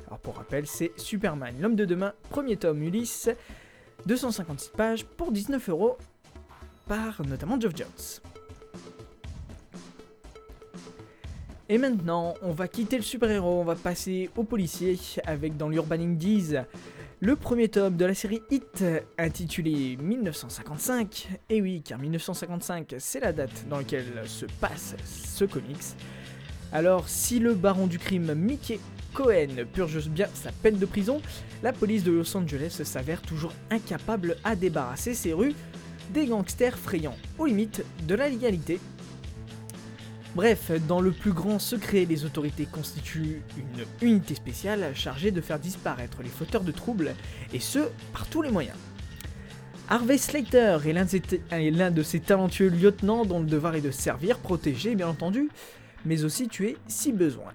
Alors 0.05 0.19
pour 0.19 0.35
rappel, 0.35 0.67
c'est 0.67 0.91
Superman, 0.97 1.55
l'homme 1.59 1.75
de 1.75 1.85
demain, 1.85 2.13
premier 2.29 2.57
tome 2.57 2.83
Ulysse, 2.83 3.31
256 4.05 4.69
pages 4.69 5.03
pour 5.03 5.31
19 5.31 5.67
euros 5.69 5.97
par 6.87 7.25
notamment 7.25 7.59
Geoff 7.59 7.75
Jones. 7.75 8.36
Et 11.69 11.77
maintenant, 11.77 12.33
on 12.41 12.51
va 12.51 12.69
quitter 12.69 12.95
le 12.95 13.03
super-héros, 13.03 13.59
on 13.59 13.65
va 13.65 13.75
passer 13.75 14.29
au 14.37 14.43
policier 14.43 14.97
avec 15.25 15.57
dans 15.57 15.67
l'Urban 15.67 15.99
Indies 15.99 16.55
le 17.19 17.35
premier 17.35 17.67
tome 17.67 17.97
de 17.97 18.05
la 18.05 18.13
série 18.13 18.41
Hit 18.49 18.85
intitulé 19.17 19.97
1955. 19.97 21.27
Et 21.49 21.61
oui, 21.61 21.81
car 21.81 21.99
1955 21.99 22.95
c'est 22.99 23.19
la 23.19 23.33
date 23.33 23.65
dans 23.69 23.79
laquelle 23.79 24.23
se 24.25 24.45
passe 24.61 24.95
ce 25.03 25.43
comics. 25.43 25.77
Alors, 26.71 27.09
si 27.09 27.39
le 27.39 27.53
baron 27.53 27.87
du 27.87 27.99
crime 27.99 28.33
Mickey 28.33 28.79
Cohen 29.13 29.65
purge 29.73 30.07
bien 30.09 30.27
sa 30.33 30.51
peine 30.51 30.77
de 30.77 30.85
prison, 30.85 31.21
la 31.63 31.73
police 31.73 32.03
de 32.03 32.11
Los 32.11 32.37
Angeles 32.37 32.79
s'avère 32.83 33.21
toujours 33.21 33.53
incapable 33.71 34.37
à 34.45 34.55
débarrasser 34.55 35.13
ses 35.13 35.33
rues 35.33 35.55
des 36.13 36.27
gangsters 36.27 36.77
frayants 36.77 37.17
aux 37.37 37.45
limites 37.45 37.83
de 38.07 38.15
la 38.15 38.29
légalité. 38.29 38.79
Bref, 40.37 40.69
dans 40.87 41.01
le 41.01 41.09
plus 41.09 41.31
grand 41.31 41.57
secret, 41.57 42.05
les 42.05 42.23
autorités 42.23 42.67
constituent 42.67 43.41
une 43.57 44.07
unité 44.07 44.35
spéciale 44.35 44.91
chargée 44.93 45.31
de 45.31 45.41
faire 45.41 45.57
disparaître 45.57 46.21
les 46.21 46.29
fauteurs 46.29 46.61
de 46.61 46.71
troubles, 46.71 47.15
et 47.53 47.59
ce, 47.59 47.79
par 48.13 48.27
tous 48.27 48.43
les 48.43 48.51
moyens. 48.51 48.77
Harvey 49.89 50.19
Slater 50.19 50.77
est 50.85 50.93
l'un 51.71 51.89
de, 51.89 52.03
ces 52.03 52.19
talentueux 52.19 52.69
lieutenants 52.69 53.25
dont 53.25 53.39
le 53.39 53.47
devoir 53.47 53.73
est 53.73 53.81
de 53.81 53.89
servir, 53.89 54.37
protéger 54.37 54.93
bien 54.93 55.07
entendu, 55.07 55.49
mais 56.05 56.23
aussi 56.23 56.47
tuer 56.47 56.77
si 56.87 57.13
besoin. 57.13 57.53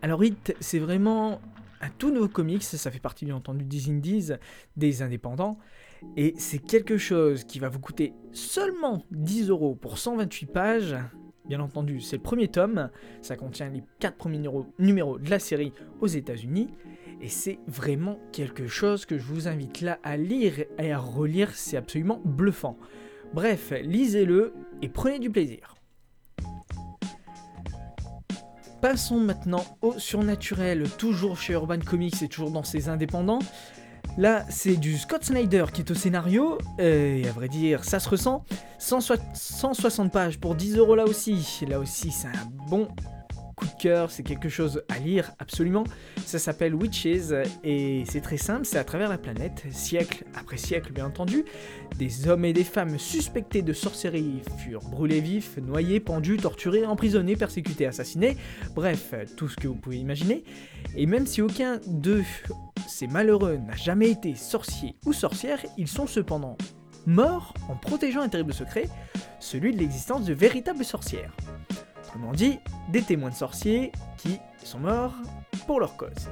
Alors 0.00 0.22
Hit, 0.22 0.54
c'est 0.60 0.78
vraiment 0.78 1.40
un 1.80 1.88
tout 1.98 2.12
nouveau 2.12 2.28
comics, 2.28 2.62
ça 2.62 2.92
fait 2.92 3.00
partie 3.00 3.24
bien 3.24 3.34
entendu 3.34 3.64
des 3.64 3.90
indies, 3.90 4.30
des 4.76 5.02
indépendants, 5.02 5.58
et 6.16 6.34
c'est 6.38 6.58
quelque 6.58 6.98
chose 6.98 7.44
qui 7.44 7.58
va 7.58 7.68
vous 7.68 7.80
coûter 7.80 8.12
seulement 8.32 9.04
10 9.10 9.50
euros 9.50 9.74
pour 9.74 9.98
128 9.98 10.46
pages. 10.46 10.96
Bien 11.46 11.60
entendu, 11.60 12.00
c'est 12.00 12.16
le 12.16 12.22
premier 12.22 12.48
tome, 12.48 12.90
ça 13.20 13.36
contient 13.36 13.68
les 13.68 13.82
4 14.00 14.16
premiers 14.16 14.40
numéros, 14.78 15.18
de 15.18 15.30
la 15.30 15.38
série 15.38 15.72
aux 16.00 16.06
États-Unis, 16.06 16.70
et 17.20 17.28
c'est 17.28 17.58
vraiment 17.66 18.18
quelque 18.32 18.66
chose 18.66 19.04
que 19.04 19.18
je 19.18 19.24
vous 19.24 19.46
invite 19.46 19.82
là 19.82 19.98
à 20.02 20.16
lire 20.16 20.64
et 20.78 20.92
à 20.92 20.98
relire, 20.98 21.50
c'est 21.54 21.76
absolument 21.76 22.20
bluffant. 22.24 22.78
Bref, 23.34 23.72
lisez-le 23.82 24.54
et 24.80 24.88
prenez 24.88 25.18
du 25.18 25.30
plaisir. 25.30 25.74
Passons 28.80 29.18
maintenant 29.18 29.64
au 29.80 29.98
surnaturel, 29.98 30.88
toujours 30.98 31.38
chez 31.38 31.54
Urban 31.54 31.78
Comics 31.78 32.22
et 32.22 32.28
toujours 32.28 32.50
dans 32.50 32.62
ses 32.62 32.88
indépendants. 32.90 33.38
Là, 34.16 34.44
c'est 34.48 34.76
du 34.76 34.96
Scott 34.96 35.24
Snyder 35.24 35.64
qui 35.72 35.80
est 35.80 35.90
au 35.90 35.94
scénario, 35.94 36.58
euh, 36.78 37.16
et 37.16 37.28
à 37.28 37.32
vrai 37.32 37.48
dire, 37.48 37.84
ça 37.84 37.98
se 37.98 38.08
ressent. 38.08 38.44
160 38.78 39.20
160 39.34 40.12
pages 40.12 40.38
pour 40.38 40.54
10 40.54 40.76
euros 40.76 40.94
là 40.94 41.04
aussi. 41.04 41.44
Là 41.68 41.80
aussi, 41.80 42.10
c'est 42.10 42.28
un 42.28 42.68
bon 42.68 42.88
coup 43.54 43.66
de 43.66 43.80
cœur, 43.80 44.10
c'est 44.10 44.22
quelque 44.22 44.48
chose 44.48 44.82
à 44.88 44.98
lire 44.98 45.32
absolument. 45.38 45.84
Ça 46.24 46.38
s'appelle 46.38 46.74
Witches 46.74 47.06
et 47.64 48.04
c'est 48.08 48.20
très 48.20 48.36
simple, 48.36 48.64
c'est 48.64 48.78
à 48.78 48.84
travers 48.84 49.08
la 49.08 49.18
planète, 49.18 49.64
siècle 49.70 50.24
après 50.34 50.56
siècle 50.56 50.92
bien 50.92 51.06
entendu. 51.06 51.44
Des 51.98 52.28
hommes 52.28 52.44
et 52.44 52.52
des 52.52 52.64
femmes 52.64 52.98
suspectés 52.98 53.62
de 53.62 53.72
sorcellerie 53.72 54.42
furent 54.58 54.80
brûlés 54.80 55.20
vifs, 55.20 55.56
noyés, 55.58 56.00
pendus, 56.00 56.36
torturés, 56.38 56.84
emprisonnés, 56.84 57.36
persécutés, 57.36 57.86
assassinés, 57.86 58.36
bref, 58.74 59.14
tout 59.36 59.48
ce 59.48 59.56
que 59.56 59.68
vous 59.68 59.76
pouvez 59.76 59.98
imaginer. 59.98 60.44
Et 60.96 61.06
même 61.06 61.26
si 61.26 61.42
aucun 61.42 61.80
d'eux, 61.86 62.24
ces 62.88 63.06
malheureux, 63.06 63.56
n'a 63.56 63.76
jamais 63.76 64.10
été 64.10 64.34
sorcier 64.34 64.94
ou 65.06 65.12
sorcière, 65.12 65.58
ils 65.78 65.88
sont 65.88 66.06
cependant 66.06 66.56
morts 67.06 67.54
en 67.68 67.76
protégeant 67.76 68.22
un 68.22 68.28
terrible 68.28 68.54
secret, 68.54 68.88
celui 69.40 69.72
de 69.74 69.78
l'existence 69.78 70.24
de 70.24 70.32
véritables 70.32 70.84
sorcières. 70.84 71.36
Autrement 72.14 72.32
dit, 72.32 72.60
des 72.92 73.02
témoins 73.02 73.30
de 73.30 73.34
sorciers 73.34 73.90
qui 74.18 74.38
sont 74.62 74.78
morts 74.78 75.14
pour 75.66 75.80
leur 75.80 75.96
cause. 75.96 76.30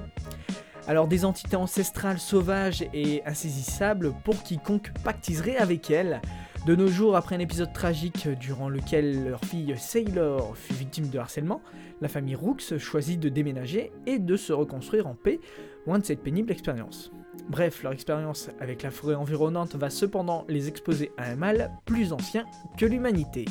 Alors 0.87 1.09
des 1.09 1.25
entités 1.25 1.57
ancestrales 1.57 2.21
sauvages 2.21 2.85
et 2.95 3.21
insaisissables 3.27 4.15
pour 4.25 4.45
quiconque 4.45 4.93
pactiserait 5.03 5.57
avec 5.57 5.91
elles. 5.91 6.23
De 6.67 6.77
nos 6.77 6.87
jours, 6.87 7.17
après 7.17 7.35
un 7.35 7.41
épisode 7.41 7.73
tragique 7.73 8.29
durant 8.29 8.69
lequel 8.69 9.25
leur 9.25 9.45
fille 9.45 9.75
Sailor 9.77 10.57
fut 10.57 10.75
victime 10.75 11.09
de 11.09 11.19
harcèlement, 11.19 11.61
la 12.01 12.07
famille 12.07 12.37
Rooks 12.37 12.79
choisit 12.79 13.19
de 13.19 13.29
déménager 13.29 13.91
et 14.07 14.21
de 14.21 14.37
se 14.37 14.53
reconstruire 14.53 15.09
en 15.09 15.17
paix, 15.17 15.41
loin 15.89 15.99
de 15.99 16.05
cette 16.05 16.23
pénible 16.23 16.53
expérience. 16.53 17.11
Bref, 17.49 17.83
leur 17.83 17.93
expérience 17.93 18.51
avec 18.61 18.85
la 18.85 18.93
forêt 18.93 19.17
environnante 19.17 19.75
va 19.75 19.91
cependant 19.91 20.45
les 20.49 20.69
exposer 20.69 21.11
à 21.17 21.25
un 21.25 21.35
mal 21.35 21.73
plus 21.87 22.13
ancien 22.13 22.45
que 22.79 22.87
l'humanité. 22.87 23.47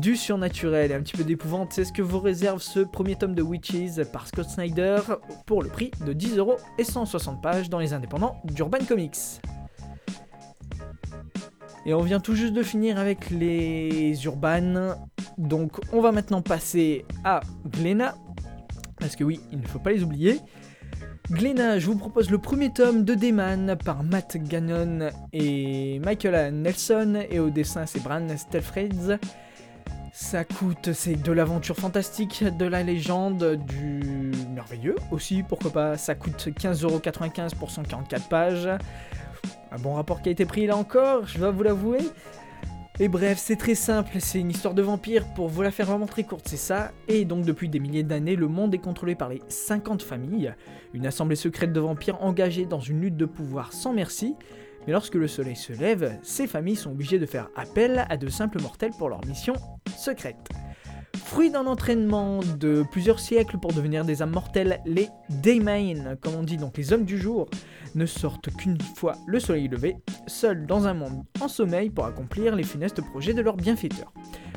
Du 0.00 0.16
surnaturel 0.16 0.90
et 0.90 0.94
un 0.94 1.00
petit 1.00 1.16
peu 1.16 1.24
d'épouvante, 1.24 1.72
c'est 1.72 1.84
ce 1.84 1.92
que 1.92 2.02
vous 2.02 2.18
réserve 2.18 2.60
ce 2.60 2.80
premier 2.80 3.16
tome 3.16 3.34
de 3.34 3.42
Witches 3.42 4.02
par 4.12 4.26
Scott 4.26 4.48
Snyder 4.48 4.98
pour 5.46 5.62
le 5.62 5.68
prix 5.68 5.90
de 6.04 6.12
10 6.12 6.38
euros 6.38 6.56
et 6.78 6.84
160 6.84 7.42
pages 7.42 7.70
dans 7.70 7.78
les 7.78 7.92
indépendants 7.92 8.40
d'Urban 8.44 8.78
Comics. 8.88 9.40
Et 11.86 11.94
on 11.94 12.00
vient 12.00 12.18
tout 12.18 12.34
juste 12.34 12.54
de 12.54 12.62
finir 12.62 12.98
avec 12.98 13.30
les 13.30 14.24
Urban, 14.24 14.96
donc 15.38 15.78
on 15.92 16.00
va 16.00 16.12
maintenant 16.12 16.42
passer 16.42 17.04
à 17.22 17.40
Glenna, 17.66 18.14
parce 18.98 19.16
que 19.16 19.24
oui, 19.24 19.40
il 19.52 19.60
ne 19.60 19.66
faut 19.66 19.78
pas 19.78 19.92
les 19.92 20.02
oublier. 20.02 20.40
Glenna, 21.30 21.78
je 21.78 21.86
vous 21.86 21.96
propose 21.96 22.30
le 22.30 22.38
premier 22.38 22.72
tome 22.72 23.04
de 23.04 23.14
Dayman 23.14 23.76
par 23.84 24.02
Matt 24.02 24.36
Gannon 24.36 25.10
et 25.32 25.98
Michael. 26.00 26.54
Nelson, 26.54 27.22
et 27.30 27.38
au 27.38 27.50
dessin 27.50 27.86
c'est 27.86 28.02
Bran 28.02 28.26
Stelfreds. 28.36 29.18
Ça 30.16 30.44
coûte, 30.44 30.92
c'est 30.92 31.20
de 31.20 31.32
l'aventure 31.32 31.74
fantastique, 31.74 32.44
de 32.44 32.66
la 32.66 32.84
légende, 32.84 33.56
du 33.56 34.30
merveilleux 34.54 34.94
aussi, 35.10 35.42
pourquoi 35.42 35.72
pas. 35.72 35.96
Ça 35.96 36.14
coûte 36.14 36.50
15,95€ 36.56 37.56
pour 37.56 37.72
144 37.72 38.28
pages. 38.28 38.68
Un 39.72 39.76
bon 39.80 39.94
rapport 39.94 40.22
qui 40.22 40.28
a 40.28 40.32
été 40.32 40.44
pris 40.44 40.68
là 40.68 40.76
encore, 40.76 41.26
je 41.26 41.38
dois 41.38 41.50
vous 41.50 41.64
l'avouer. 41.64 41.98
Et 43.00 43.08
bref, 43.08 43.38
c'est 43.38 43.56
très 43.56 43.74
simple, 43.74 44.20
c'est 44.20 44.38
une 44.38 44.50
histoire 44.50 44.72
de 44.72 44.82
vampire, 44.82 45.26
pour 45.34 45.48
vous 45.48 45.62
la 45.62 45.72
faire 45.72 45.86
vraiment 45.86 46.06
très 46.06 46.22
courte, 46.22 46.46
c'est 46.46 46.56
ça. 46.56 46.92
Et 47.08 47.24
donc 47.24 47.44
depuis 47.44 47.68
des 47.68 47.80
milliers 47.80 48.04
d'années, 48.04 48.36
le 48.36 48.46
monde 48.46 48.72
est 48.72 48.78
contrôlé 48.78 49.16
par 49.16 49.30
les 49.30 49.42
50 49.48 50.00
familles, 50.00 50.54
une 50.92 51.08
assemblée 51.08 51.34
secrète 51.34 51.72
de 51.72 51.80
vampires 51.80 52.22
engagés 52.22 52.66
dans 52.66 52.78
une 52.78 53.00
lutte 53.00 53.16
de 53.16 53.26
pouvoir 53.26 53.72
sans 53.72 53.92
merci. 53.92 54.36
Mais 54.86 54.92
lorsque 54.92 55.14
le 55.14 55.28
soleil 55.28 55.56
se 55.56 55.72
lève, 55.72 56.18
ces 56.22 56.46
familles 56.46 56.76
sont 56.76 56.90
obligées 56.90 57.18
de 57.18 57.26
faire 57.26 57.48
appel 57.56 58.06
à 58.08 58.16
de 58.16 58.28
simples 58.28 58.60
mortels 58.60 58.92
pour 58.98 59.08
leur 59.08 59.24
mission 59.26 59.54
secrète. 59.96 60.48
Fruit 61.16 61.50
d'un 61.50 61.66
entraînement 61.66 62.40
de 62.58 62.84
plusieurs 62.90 63.18
siècles 63.18 63.58
pour 63.58 63.72
devenir 63.72 64.04
des 64.04 64.20
âmes 64.20 64.30
mortelles, 64.30 64.80
les 64.84 65.08
Daymane, 65.30 66.16
comme 66.20 66.34
on 66.34 66.42
dit 66.42 66.58
donc 66.58 66.76
les 66.76 66.92
hommes 66.92 67.04
du 67.04 67.18
jour, 67.18 67.48
ne 67.94 68.04
sortent 68.04 68.54
qu'une 68.54 68.78
fois 68.80 69.14
le 69.26 69.40
soleil 69.40 69.68
levé, 69.68 69.96
seuls 70.26 70.66
dans 70.66 70.86
un 70.86 70.94
monde 70.94 71.24
en 71.40 71.48
sommeil 71.48 71.90
pour 71.90 72.04
accomplir 72.04 72.54
les 72.54 72.62
funestes 72.62 73.00
projets 73.00 73.34
de 73.34 73.42
leurs 73.42 73.56
bienfaiteurs. 73.56 74.12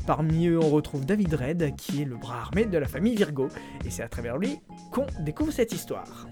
Parmi 0.05 0.47
eux, 0.47 0.59
on 0.59 0.69
retrouve 0.69 1.05
David 1.05 1.33
Red, 1.33 1.75
qui 1.77 2.01
est 2.01 2.05
le 2.05 2.15
bras 2.15 2.41
armé 2.41 2.65
de 2.65 2.77
la 2.77 2.87
famille 2.87 3.15
Virgo, 3.15 3.47
et 3.85 3.89
c'est 3.89 4.03
à 4.03 4.09
travers 4.09 4.37
lui 4.37 4.59
qu'on 4.91 5.05
découvre 5.21 5.51
cette 5.51 5.73
histoire. 5.73 6.27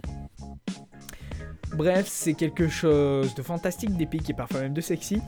Bref, 1.75 2.07
c'est 2.07 2.35
quelque 2.35 2.70
chose 2.70 3.35
de 3.35 3.42
fantastique, 3.42 3.98
d'épique 3.98 4.29
et 4.29 4.33
parfois 4.33 4.61
même 4.61 4.74
de 4.74 4.79
sexy, 4.79 5.22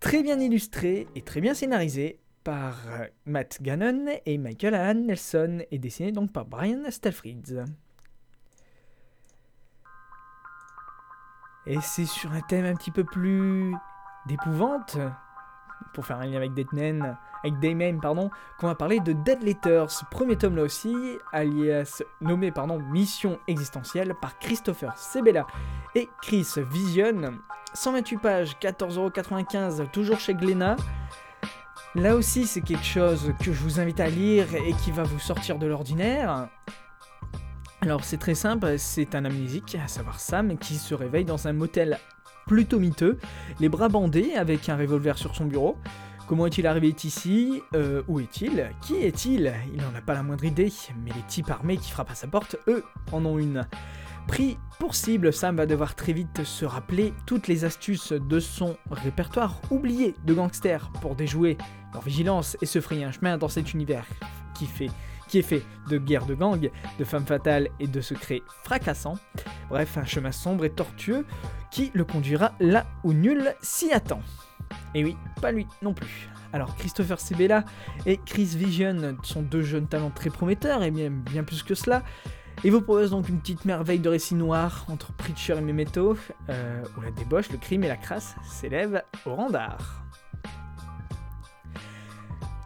très 0.00 0.24
bien 0.24 0.40
illustré 0.40 1.06
et 1.14 1.22
très 1.22 1.40
bien 1.40 1.54
scénarisé 1.54 2.18
par 2.42 2.76
Matt 3.24 3.62
Gannon 3.62 4.06
et 4.26 4.36
Michael 4.36 4.74
Allan 4.74 5.00
Nelson 5.00 5.62
et 5.70 5.78
dessiné 5.78 6.10
donc 6.10 6.32
par 6.32 6.44
Brian 6.44 6.82
Stelfrieds. 6.90 7.64
Et 11.66 11.78
c'est 11.80 12.06
sur 12.06 12.32
un 12.32 12.40
thème 12.40 12.64
un 12.64 12.74
petit 12.74 12.90
peu 12.90 13.04
plus 13.04 13.72
d'épouvante, 14.26 14.98
pour 15.92 16.06
faire 16.06 16.18
un 16.18 16.26
lien 16.26 16.36
avec 16.36 16.54
Deadman, 16.54 17.16
avec 17.42 17.58
Dayman, 17.58 18.00
pardon, 18.00 18.30
qu'on 18.58 18.66
va 18.66 18.74
parler 18.74 19.00
de 19.00 19.12
Dead 19.12 19.42
Letters, 19.42 19.88
premier 20.10 20.36
tome 20.36 20.56
là 20.56 20.62
aussi, 20.62 20.94
alias 21.32 22.02
nommé 22.20 22.50
pardon 22.50 22.78
Mission 22.90 23.38
existentielle 23.48 24.14
par 24.20 24.38
Christopher 24.38 24.96
Sebela 24.96 25.46
et 25.94 26.08
Chris 26.22 26.46
Vision. 26.70 27.38
128 27.74 28.16
pages, 28.18 28.56
14,95€, 28.60 29.90
toujours 29.90 30.18
chez 30.18 30.34
Glénat. 30.34 30.76
Là 31.94 32.14
aussi, 32.16 32.46
c'est 32.46 32.62
quelque 32.62 32.84
chose 32.84 33.32
que 33.38 33.52
je 33.52 33.62
vous 33.62 33.80
invite 33.80 34.00
à 34.00 34.08
lire 34.08 34.54
et 34.54 34.72
qui 34.72 34.90
va 34.90 35.02
vous 35.02 35.18
sortir 35.18 35.58
de 35.58 35.66
l'ordinaire. 35.66 36.48
Alors, 37.82 38.04
c'est 38.04 38.16
très 38.16 38.34
simple, 38.34 38.78
c'est 38.78 39.14
un 39.14 39.24
amnésique, 39.24 39.76
à 39.82 39.88
savoir 39.88 40.20
Sam, 40.20 40.56
qui 40.56 40.76
se 40.76 40.94
réveille 40.94 41.24
dans 41.24 41.48
un 41.48 41.52
motel 41.52 41.98
plutôt 42.46 42.78
miteux, 42.78 43.18
les 43.60 43.68
bras 43.68 43.88
bandés, 43.88 44.34
avec 44.34 44.68
un 44.68 44.76
revolver 44.76 45.18
sur 45.18 45.34
son 45.34 45.46
bureau. 45.46 45.76
Comment 46.28 46.46
est-il 46.46 46.66
arrivé 46.66 46.94
ici? 47.02 47.62
Euh, 47.74 48.02
Où 48.08 48.20
est-il? 48.20 48.70
Qui 48.80 48.96
est-il? 48.96 49.52
Il 49.74 49.82
n'en 49.82 49.94
a 49.94 50.00
pas 50.00 50.14
la 50.14 50.22
moindre 50.22 50.44
idée, 50.44 50.72
mais 51.04 51.10
les 51.10 51.22
types 51.28 51.50
armés 51.50 51.76
qui 51.76 51.90
frappent 51.90 52.10
à 52.10 52.14
sa 52.14 52.26
porte, 52.26 52.56
eux, 52.68 52.84
en 53.10 53.24
ont 53.26 53.38
une. 53.38 53.66
Pris 54.28 54.56
pour 54.78 54.94
cible, 54.94 55.32
Sam 55.32 55.56
va 55.56 55.66
devoir 55.66 55.94
très 55.94 56.12
vite 56.12 56.44
se 56.44 56.64
rappeler 56.64 57.12
toutes 57.26 57.48
les 57.48 57.64
astuces 57.64 58.12
de 58.12 58.40
son 58.40 58.76
répertoire 58.90 59.60
oublié 59.70 60.14
de 60.24 60.32
gangsters 60.32 60.90
pour 61.00 61.16
déjouer 61.16 61.58
leur 61.92 62.02
vigilance 62.02 62.56
et 62.62 62.66
se 62.66 62.80
frayer 62.80 63.04
un 63.04 63.12
chemin 63.12 63.36
dans 63.36 63.48
cet 63.48 63.74
univers 63.74 64.06
qui, 64.54 64.66
fait, 64.66 64.90
qui 65.32 65.38
est 65.38 65.42
fait 65.42 65.62
de 65.88 65.96
guerres 65.96 66.26
de 66.26 66.34
gangs, 66.34 66.70
de 66.98 67.04
femmes 67.04 67.24
fatales 67.24 67.68
et 67.80 67.86
de 67.86 68.02
secrets 68.02 68.42
fracassants. 68.64 69.16
Bref, 69.70 69.96
un 69.96 70.04
chemin 70.04 70.30
sombre 70.30 70.66
et 70.66 70.70
tortueux 70.70 71.24
qui 71.70 71.90
le 71.94 72.04
conduira 72.04 72.52
là 72.60 72.84
où 73.02 73.14
nul 73.14 73.54
s'y 73.62 73.92
attend. 73.92 74.20
Et 74.94 75.02
oui, 75.02 75.16
pas 75.40 75.50
lui 75.50 75.66
non 75.80 75.94
plus. 75.94 76.28
Alors 76.52 76.76
Christopher 76.76 77.18
Sebela 77.18 77.64
et 78.04 78.18
Chris 78.18 78.44
Vision 78.56 79.16
sont 79.22 79.40
deux 79.40 79.62
jeunes 79.62 79.86
talents 79.86 80.10
très 80.10 80.28
prometteurs 80.28 80.82
et 80.82 80.90
bien, 80.90 81.08
bien 81.08 81.44
plus 81.44 81.62
que 81.62 81.74
cela. 81.74 82.02
Ils 82.62 82.70
vous 82.70 82.82
proposent 82.82 83.12
donc 83.12 83.30
une 83.30 83.40
petite 83.40 83.64
merveille 83.64 84.00
de 84.00 84.10
récit 84.10 84.34
noir 84.34 84.84
entre 84.88 85.14
Preacher 85.14 85.56
et 85.56 85.62
Memento, 85.62 86.14
euh, 86.50 86.84
où 86.98 87.00
la 87.00 87.10
débauche, 87.10 87.50
le 87.50 87.56
crime 87.56 87.84
et 87.84 87.88
la 87.88 87.96
crasse 87.96 88.34
s'élèvent 88.44 89.02
au 89.24 89.34
rang 89.34 89.48
d'art. 89.48 90.01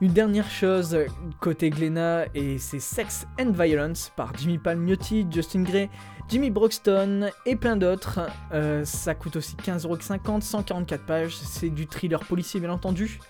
Une 0.03 0.13
dernière 0.13 0.51
chose 0.51 0.95
côté 1.41 1.71
Glenna 1.71 2.27
et 2.35 2.59
c'est 2.59 2.81
Sex 2.81 3.27
and 3.41 3.53
Violence 3.53 4.13
par 4.15 4.37
Jimmy 4.37 4.59
Palmiotti, 4.59 5.27
Justin 5.31 5.63
Gray, 5.63 5.89
Jimmy 6.29 6.51
Broxton 6.51 7.31
et 7.47 7.57
plein 7.57 7.77
d'autres. 7.77 8.21
Euh, 8.53 8.85
ça 8.85 9.15
coûte 9.15 9.37
aussi 9.37 9.57
15,50€, 9.57 10.43
144 10.43 11.07
pages, 11.07 11.37
c'est 11.37 11.71
du 11.71 11.87
thriller 11.87 12.21
policier 12.21 12.61
bien 12.61 12.71
entendu. 12.71 13.21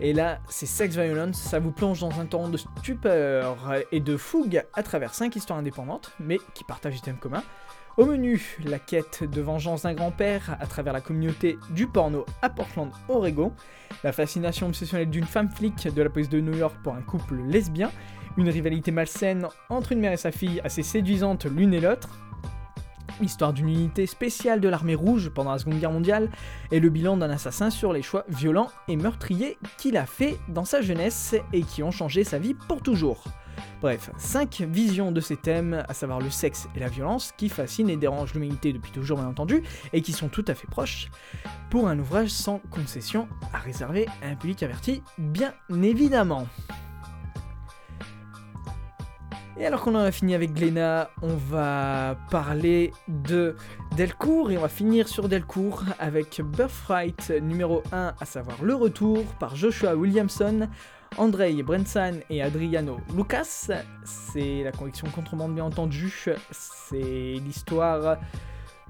Et 0.00 0.14
là, 0.14 0.38
c'est 0.48 0.64
Sex 0.64 0.96
Violence, 0.96 1.36
ça 1.36 1.58
vous 1.58 1.72
plonge 1.72 2.00
dans 2.00 2.18
un 2.18 2.24
temps 2.24 2.48
de 2.48 2.56
stupeur 2.56 3.58
et 3.92 4.00
de 4.00 4.16
fougue 4.16 4.64
à 4.72 4.82
travers 4.82 5.12
5 5.12 5.36
histoires 5.36 5.58
indépendantes, 5.58 6.12
mais 6.18 6.38
qui 6.54 6.64
partagent 6.64 6.94
des 6.94 7.00
thèmes 7.02 7.18
communs. 7.18 7.44
Au 7.98 8.06
menu, 8.06 8.56
la 8.64 8.78
quête 8.78 9.22
de 9.22 9.42
vengeance 9.42 9.82
d'un 9.82 9.92
grand-père 9.92 10.56
à 10.60 10.66
travers 10.66 10.94
la 10.94 11.02
communauté 11.02 11.58
du 11.74 11.86
porno 11.86 12.24
à 12.40 12.48
Portland, 12.48 12.90
Oregon, 13.10 13.52
la 14.02 14.12
fascination 14.12 14.68
obsessionnelle 14.68 15.10
d'une 15.10 15.26
femme 15.26 15.50
flic 15.50 15.92
de 15.92 16.02
la 16.02 16.08
police 16.08 16.30
de 16.30 16.40
New 16.40 16.56
York 16.56 16.74
pour 16.82 16.94
un 16.94 17.02
couple 17.02 17.34
lesbien, 17.46 17.90
une 18.38 18.48
rivalité 18.48 18.92
malsaine 18.92 19.46
entre 19.68 19.92
une 19.92 20.00
mère 20.00 20.12
et 20.12 20.16
sa 20.16 20.32
fille 20.32 20.62
assez 20.64 20.82
séduisante 20.82 21.44
l'une 21.44 21.74
et 21.74 21.80
l'autre, 21.80 22.08
l'histoire 23.20 23.52
d'une 23.52 23.68
unité 23.68 24.06
spéciale 24.06 24.62
de 24.62 24.70
l'armée 24.70 24.94
rouge 24.94 25.28
pendant 25.28 25.52
la 25.52 25.58
Seconde 25.58 25.78
Guerre 25.78 25.92
mondiale, 25.92 26.30
et 26.70 26.80
le 26.80 26.88
bilan 26.88 27.18
d'un 27.18 27.28
assassin 27.28 27.68
sur 27.68 27.92
les 27.92 28.02
choix 28.02 28.24
violents 28.30 28.70
et 28.88 28.96
meurtriers 28.96 29.58
qu'il 29.76 29.98
a 29.98 30.06
fait 30.06 30.38
dans 30.48 30.64
sa 30.64 30.80
jeunesse 30.80 31.34
et 31.52 31.60
qui 31.60 31.82
ont 31.82 31.90
changé 31.90 32.24
sa 32.24 32.38
vie 32.38 32.54
pour 32.54 32.80
toujours. 32.80 33.24
Bref, 33.80 34.10
5 34.16 34.60
visions 34.68 35.10
de 35.12 35.20
ces 35.20 35.36
thèmes, 35.36 35.84
à 35.88 35.94
savoir 35.94 36.20
le 36.20 36.30
sexe 36.30 36.68
et 36.76 36.80
la 36.80 36.88
violence, 36.88 37.32
qui 37.36 37.48
fascinent 37.48 37.88
et 37.88 37.96
dérangent 37.96 38.34
l'humanité 38.34 38.72
depuis 38.72 38.92
toujours 38.92 39.18
bien 39.18 39.26
entendu, 39.26 39.62
et 39.92 40.02
qui 40.02 40.12
sont 40.12 40.28
tout 40.28 40.44
à 40.46 40.54
fait 40.54 40.68
proches, 40.68 41.10
pour 41.70 41.88
un 41.88 41.98
ouvrage 41.98 42.30
sans 42.30 42.60
concession 42.70 43.28
à 43.52 43.58
réserver 43.58 44.06
à 44.22 44.28
un 44.28 44.36
public 44.36 44.62
averti, 44.62 45.02
bien 45.18 45.52
évidemment. 45.82 46.46
Et 49.58 49.66
alors 49.66 49.82
qu'on 49.82 49.94
en 49.94 50.00
a 50.00 50.10
fini 50.10 50.34
avec 50.34 50.54
Glénat, 50.54 51.10
on 51.20 51.36
va 51.36 52.16
parler 52.30 52.92
de 53.06 53.54
Delcourt 53.96 54.50
et 54.50 54.58
on 54.58 54.62
va 54.62 54.68
finir 54.68 55.08
sur 55.08 55.28
Delcourt 55.28 55.84
avec 55.98 56.40
Birthright 56.42 57.30
numéro 57.42 57.82
1, 57.92 58.14
à 58.18 58.24
savoir 58.24 58.62
le 58.62 58.74
retour 58.74 59.22
par 59.34 59.54
Joshua 59.54 59.94
Williamson, 59.94 60.68
Andrei 61.18 61.62
Brensan 61.62 62.20
et 62.30 62.42
Adriano 62.42 62.98
Lucas. 63.16 63.70
C'est 64.04 64.62
la 64.62 64.72
conviction 64.72 65.08
contrebande 65.08 65.54
bien 65.54 65.64
entendu. 65.64 66.12
C'est 66.50 67.34
l'histoire 67.44 68.18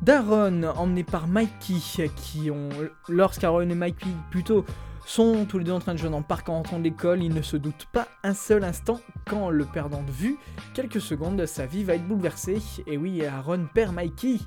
d'Aaron 0.00 0.64
emmené 0.76 1.04
par 1.04 1.28
Mikey 1.28 2.10
qui 2.16 2.50
ont 2.50 2.70
lorsqu'Aaron 3.08 3.68
et 3.68 3.74
Mikey 3.74 4.10
plutôt 4.30 4.64
sont 5.04 5.46
tous 5.48 5.58
les 5.58 5.64
deux 5.64 5.72
en 5.72 5.80
train 5.80 5.94
de 5.94 5.98
jouer 5.98 6.10
dans 6.10 6.18
le 6.18 6.24
parc 6.24 6.48
en 6.48 6.54
rentrant 6.54 6.78
de 6.78 6.84
l'école, 6.84 7.22
ils 7.22 7.34
ne 7.34 7.42
se 7.42 7.56
doutent 7.56 7.88
pas 7.92 8.08
un 8.22 8.34
seul 8.34 8.64
instant 8.64 9.00
quand 9.26 9.50
le 9.50 9.64
perdant 9.64 10.02
de 10.02 10.10
vue, 10.10 10.36
quelques 10.74 11.00
secondes, 11.00 11.44
sa 11.46 11.66
vie 11.66 11.84
va 11.84 11.94
être 11.94 12.06
bouleversée. 12.06 12.58
Et 12.86 12.96
oui, 12.96 13.24
Aaron 13.24 13.66
perd 13.72 13.94
Mikey. 13.94 14.38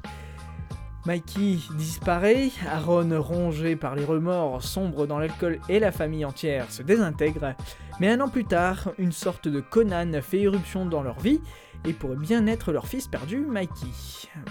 Mikey 1.06 1.60
disparaît, 1.78 2.50
Aaron, 2.68 3.22
rongé 3.22 3.76
par 3.76 3.96
les 3.96 4.04
remords, 4.04 4.64
sombre 4.64 5.06
dans 5.06 5.20
l'alcool 5.20 5.60
et 5.70 5.80
la 5.80 5.92
famille 5.92 6.26
entière 6.26 6.72
se 6.72 6.82
désintègre. 6.82 7.54
Mais 8.00 8.10
un 8.10 8.22
an 8.22 8.28
plus 8.28 8.46
tard, 8.46 8.92
une 8.98 9.12
sorte 9.12 9.48
de 9.48 9.60
Conan 9.60 10.20
fait 10.24 10.40
irruption 10.40 10.88
dans 10.88 11.04
leur 11.04 11.20
vie 11.20 11.42
et 11.86 11.94
pourrait 11.94 12.16
bien 12.16 12.48
être 12.48 12.72
leur 12.72 12.88
fils 12.88 13.08
perdu, 13.08 13.38
Mikey. 13.38 13.86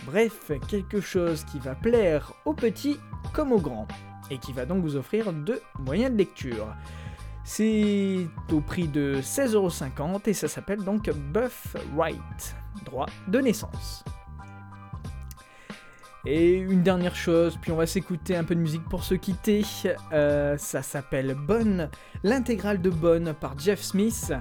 Bref, 0.07 0.53
quelque 0.69 1.01
chose 1.01 1.45
qui 1.45 1.59
va 1.59 1.75
plaire 1.75 2.35
aux 2.45 2.55
petits 2.55 3.01
comme 3.33 3.51
aux 3.51 3.61
grands 3.61 3.89
et 4.31 4.39
qui 4.39 4.53
va 4.53 4.65
donc 4.65 4.81
vous 4.83 4.95
offrir 4.95 5.33
deux 5.33 5.61
moyens 5.81 6.13
de 6.13 6.19
lecture. 6.19 6.69
C'est 7.43 8.29
au 8.53 8.61
prix 8.61 8.87
de 8.87 9.17
16,50€ 9.21 10.29
et 10.29 10.35
ça 10.35 10.47
s'appelle 10.47 10.85
donc 10.85 11.11
Buff 11.33 11.77
Right, 11.97 12.57
droit 12.85 13.07
de 13.27 13.41
naissance. 13.41 14.05
Et 16.27 16.55
une 16.55 16.83
dernière 16.83 17.15
chose, 17.15 17.59
puis 17.61 17.71
on 17.71 17.77
va 17.77 17.87
s'écouter 17.87 18.35
un 18.35 18.45
peu 18.45 18.55
de 18.55 18.61
musique 18.61 18.85
pour 18.89 19.05
se 19.05 19.15
quitter. 19.15 19.63
Euh, 20.13 20.57
ça 20.57 20.83
s'appelle 20.83 21.35
Bonne, 21.35 21.91
l'intégrale 22.23 22.81
de 22.81 22.89
Bonne 22.89 23.35
par 23.35 23.59
Jeff 23.59 23.83
Smith. 23.83 24.33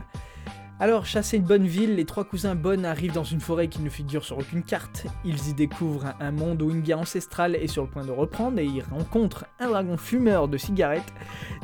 Alors, 0.79 1.05
chassés 1.05 1.39
de 1.39 1.45
Bonneville, 1.45 1.95
les 1.95 2.05
trois 2.05 2.23
cousins 2.23 2.55
Bonne 2.55 2.83
arrivent 2.83 3.13
dans 3.13 3.23
une 3.23 3.39
forêt 3.39 3.67
qui 3.67 3.81
ne 3.81 3.89
figure 3.89 4.23
sur 4.23 4.37
aucune 4.37 4.63
carte. 4.63 5.05
Ils 5.23 5.49
y 5.49 5.53
découvrent 5.53 6.13
un 6.19 6.31
monde 6.31 6.61
où 6.61 6.71
une 6.71 6.81
guerre 6.81 6.99
ancestrale 6.99 7.55
est 7.55 7.67
sur 7.67 7.83
le 7.83 7.89
point 7.89 8.05
de 8.05 8.11
reprendre 8.11 8.59
et 8.59 8.65
ils 8.65 8.81
rencontrent 8.81 9.45
un 9.59 9.69
dragon 9.69 9.97
fumeur 9.97 10.47
de 10.47 10.57
cigarettes, 10.57 11.13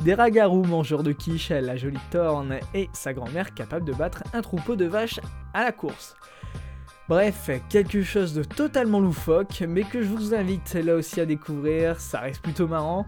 des 0.04 0.14
ragarous 0.14 0.64
mangeurs 0.64 1.02
de 1.02 1.12
quiche, 1.12 1.48
la 1.50 1.76
jolie 1.76 1.98
Torne 2.10 2.60
et 2.72 2.88
sa 2.92 3.12
grand-mère 3.12 3.52
capable 3.52 3.84
de 3.84 3.92
battre 3.92 4.22
un 4.32 4.42
troupeau 4.42 4.76
de 4.76 4.86
vaches 4.86 5.20
à 5.54 5.64
la 5.64 5.72
course. 5.72 6.14
Bref, 7.10 7.50
quelque 7.68 8.04
chose 8.04 8.34
de 8.34 8.44
totalement 8.44 9.00
loufoque, 9.00 9.64
mais 9.68 9.82
que 9.82 10.00
je 10.00 10.06
vous 10.06 10.32
invite 10.32 10.74
là 10.74 10.94
aussi 10.94 11.20
à 11.20 11.26
découvrir, 11.26 11.98
ça 11.98 12.20
reste 12.20 12.40
plutôt 12.40 12.68
marrant. 12.68 13.04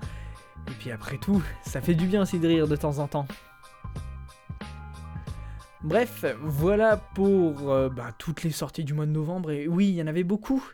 Et 0.66 0.72
puis 0.72 0.90
après 0.90 1.18
tout, 1.18 1.40
ça 1.64 1.80
fait 1.80 1.94
du 1.94 2.06
bien 2.06 2.22
aussi 2.22 2.40
de 2.40 2.48
rire 2.48 2.66
de 2.66 2.74
temps 2.74 2.98
en 2.98 3.06
temps. 3.06 3.28
Bref, 5.84 6.24
voilà 6.42 6.96
pour 6.96 7.70
euh, 7.70 7.90
bah, 7.90 8.08
toutes 8.18 8.42
les 8.42 8.50
sorties 8.50 8.82
du 8.82 8.92
mois 8.92 9.06
de 9.06 9.12
novembre, 9.12 9.52
et 9.52 9.68
oui, 9.68 9.90
il 9.90 9.94
y 9.94 10.02
en 10.02 10.08
avait 10.08 10.24
beaucoup. 10.24 10.64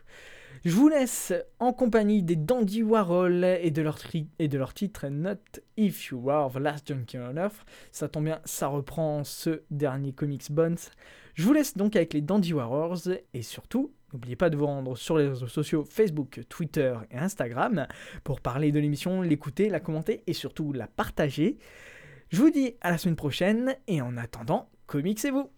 Je 0.65 0.71
vous 0.71 0.89
laisse 0.89 1.31
en 1.59 1.71
compagnie 1.71 2.21
des 2.21 2.35
Dandy 2.35 2.83
Warhol 2.83 3.45
et 3.45 3.71
de 3.71 3.81
leur, 3.81 3.97
tri- 3.97 4.27
et 4.39 4.49
titre 4.73 5.07
Not 5.07 5.37
If 5.77 6.07
You 6.07 6.29
Are 6.29 6.51
the 6.51 6.57
Last 6.57 6.85
Junkie 6.89 7.17
on 7.17 7.37
Earth. 7.37 7.65
Ça 7.93 8.09
tombe 8.09 8.25
bien, 8.25 8.41
ça 8.43 8.67
reprend 8.67 9.23
ce 9.23 9.61
dernier 9.71 10.11
Comics 10.11 10.51
Bones. 10.51 10.77
Je 11.35 11.43
vous 11.43 11.53
laisse 11.53 11.77
donc 11.77 11.95
avec 11.95 12.13
les 12.13 12.19
Dandy 12.19 12.53
Warriors 12.53 13.07
et 13.33 13.41
surtout, 13.41 13.93
n'oubliez 14.11 14.35
pas 14.35 14.49
de 14.49 14.57
vous 14.57 14.65
rendre 14.65 14.97
sur 14.97 15.17
les 15.17 15.29
réseaux 15.29 15.47
sociaux 15.47 15.85
Facebook, 15.85 16.41
Twitter 16.49 16.93
et 17.09 17.17
Instagram 17.17 17.87
pour 18.25 18.41
parler 18.41 18.73
de 18.73 18.79
l'émission, 18.81 19.21
l'écouter, 19.21 19.69
la 19.69 19.79
commenter 19.79 20.23
et 20.27 20.33
surtout 20.33 20.73
la 20.73 20.87
partager. 20.87 21.57
Je 22.31 22.37
vous 22.41 22.49
dis 22.49 22.75
à 22.81 22.91
la 22.91 22.97
semaine 22.97 23.15
prochaine 23.15 23.77
et 23.87 24.01
en 24.01 24.17
attendant, 24.17 24.69
comics 24.87 25.23
et 25.23 25.31
vous 25.31 25.49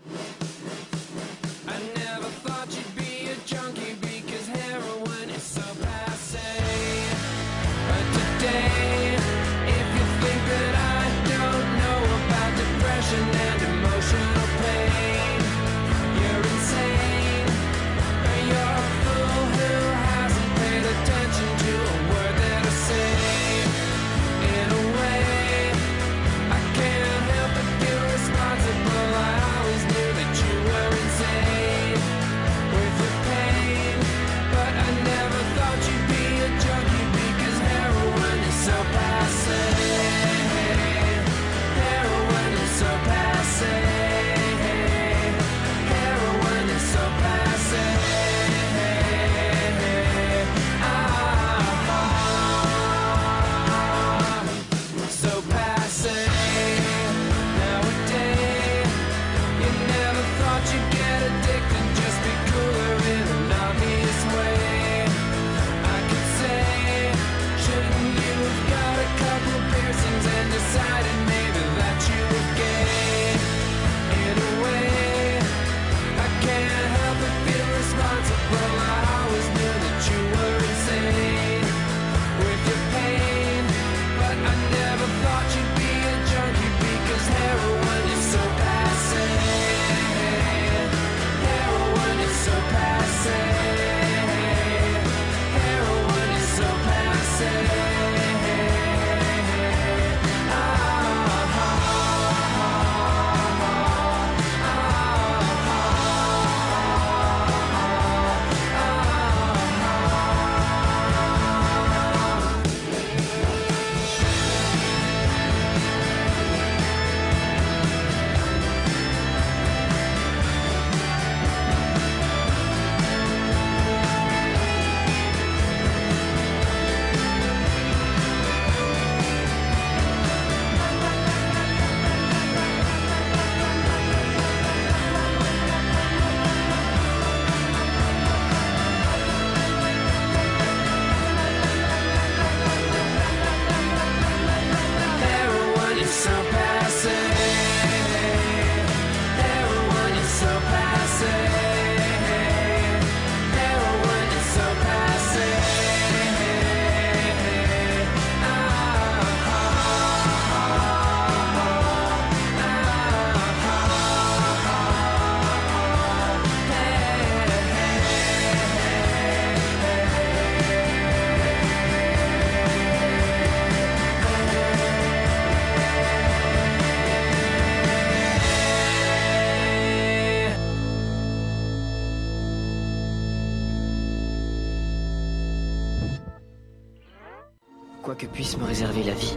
que 188.22 188.28
puisse 188.28 188.56
me 188.56 188.66
réserver 188.66 189.02
la 189.02 189.14
vie, 189.14 189.36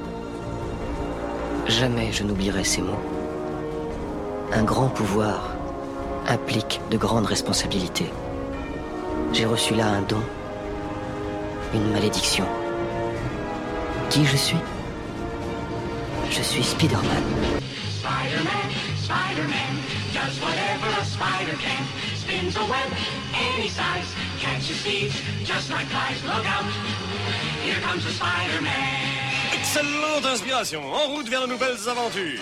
jamais 1.69 2.13
je 2.13 2.23
n'oublierai 2.23 2.65
ces 2.65 2.83
mots. 2.83 3.01
Un 4.53 4.63
grand 4.63 4.91
pouvoir 4.91 5.55
implique 6.29 6.83
de 6.91 6.99
grandes 6.99 7.25
responsabilités. 7.25 8.11
J'ai 9.33 9.47
reçu 9.47 9.75
là 9.75 9.87
un 9.87 10.03
don, 10.03 10.23
une 11.73 11.91
malédiction. 11.93 12.45
Qui 14.11 14.27
je 14.27 14.37
suis? 14.37 14.63
Je 16.31 16.43
suis 16.43 16.63
Spider-Man. 16.63 17.25
Spider-Man, 18.03 18.69
Spider-Man, 19.03 19.73
does 20.13 20.39
whatever 20.43 20.91
a 21.01 21.05
spider 21.07 21.57
can. 21.57 21.85
Spins 22.17 22.57
a 22.57 22.65
web 22.67 22.91
any 23.35 23.69
size, 23.69 24.15
catches 24.41 24.77
thieves 24.83 25.15
just 25.43 25.71
like 25.71 25.87
flies. 25.87 26.23
Look 26.25 26.45
out, 26.45 26.65
Excellente 29.55 30.27
inspiration. 30.27 30.83
En 30.93 31.09
route 31.09 31.29
vers 31.29 31.43
de 31.43 31.47
nouvelles 31.47 31.89
aventures. 31.89 32.41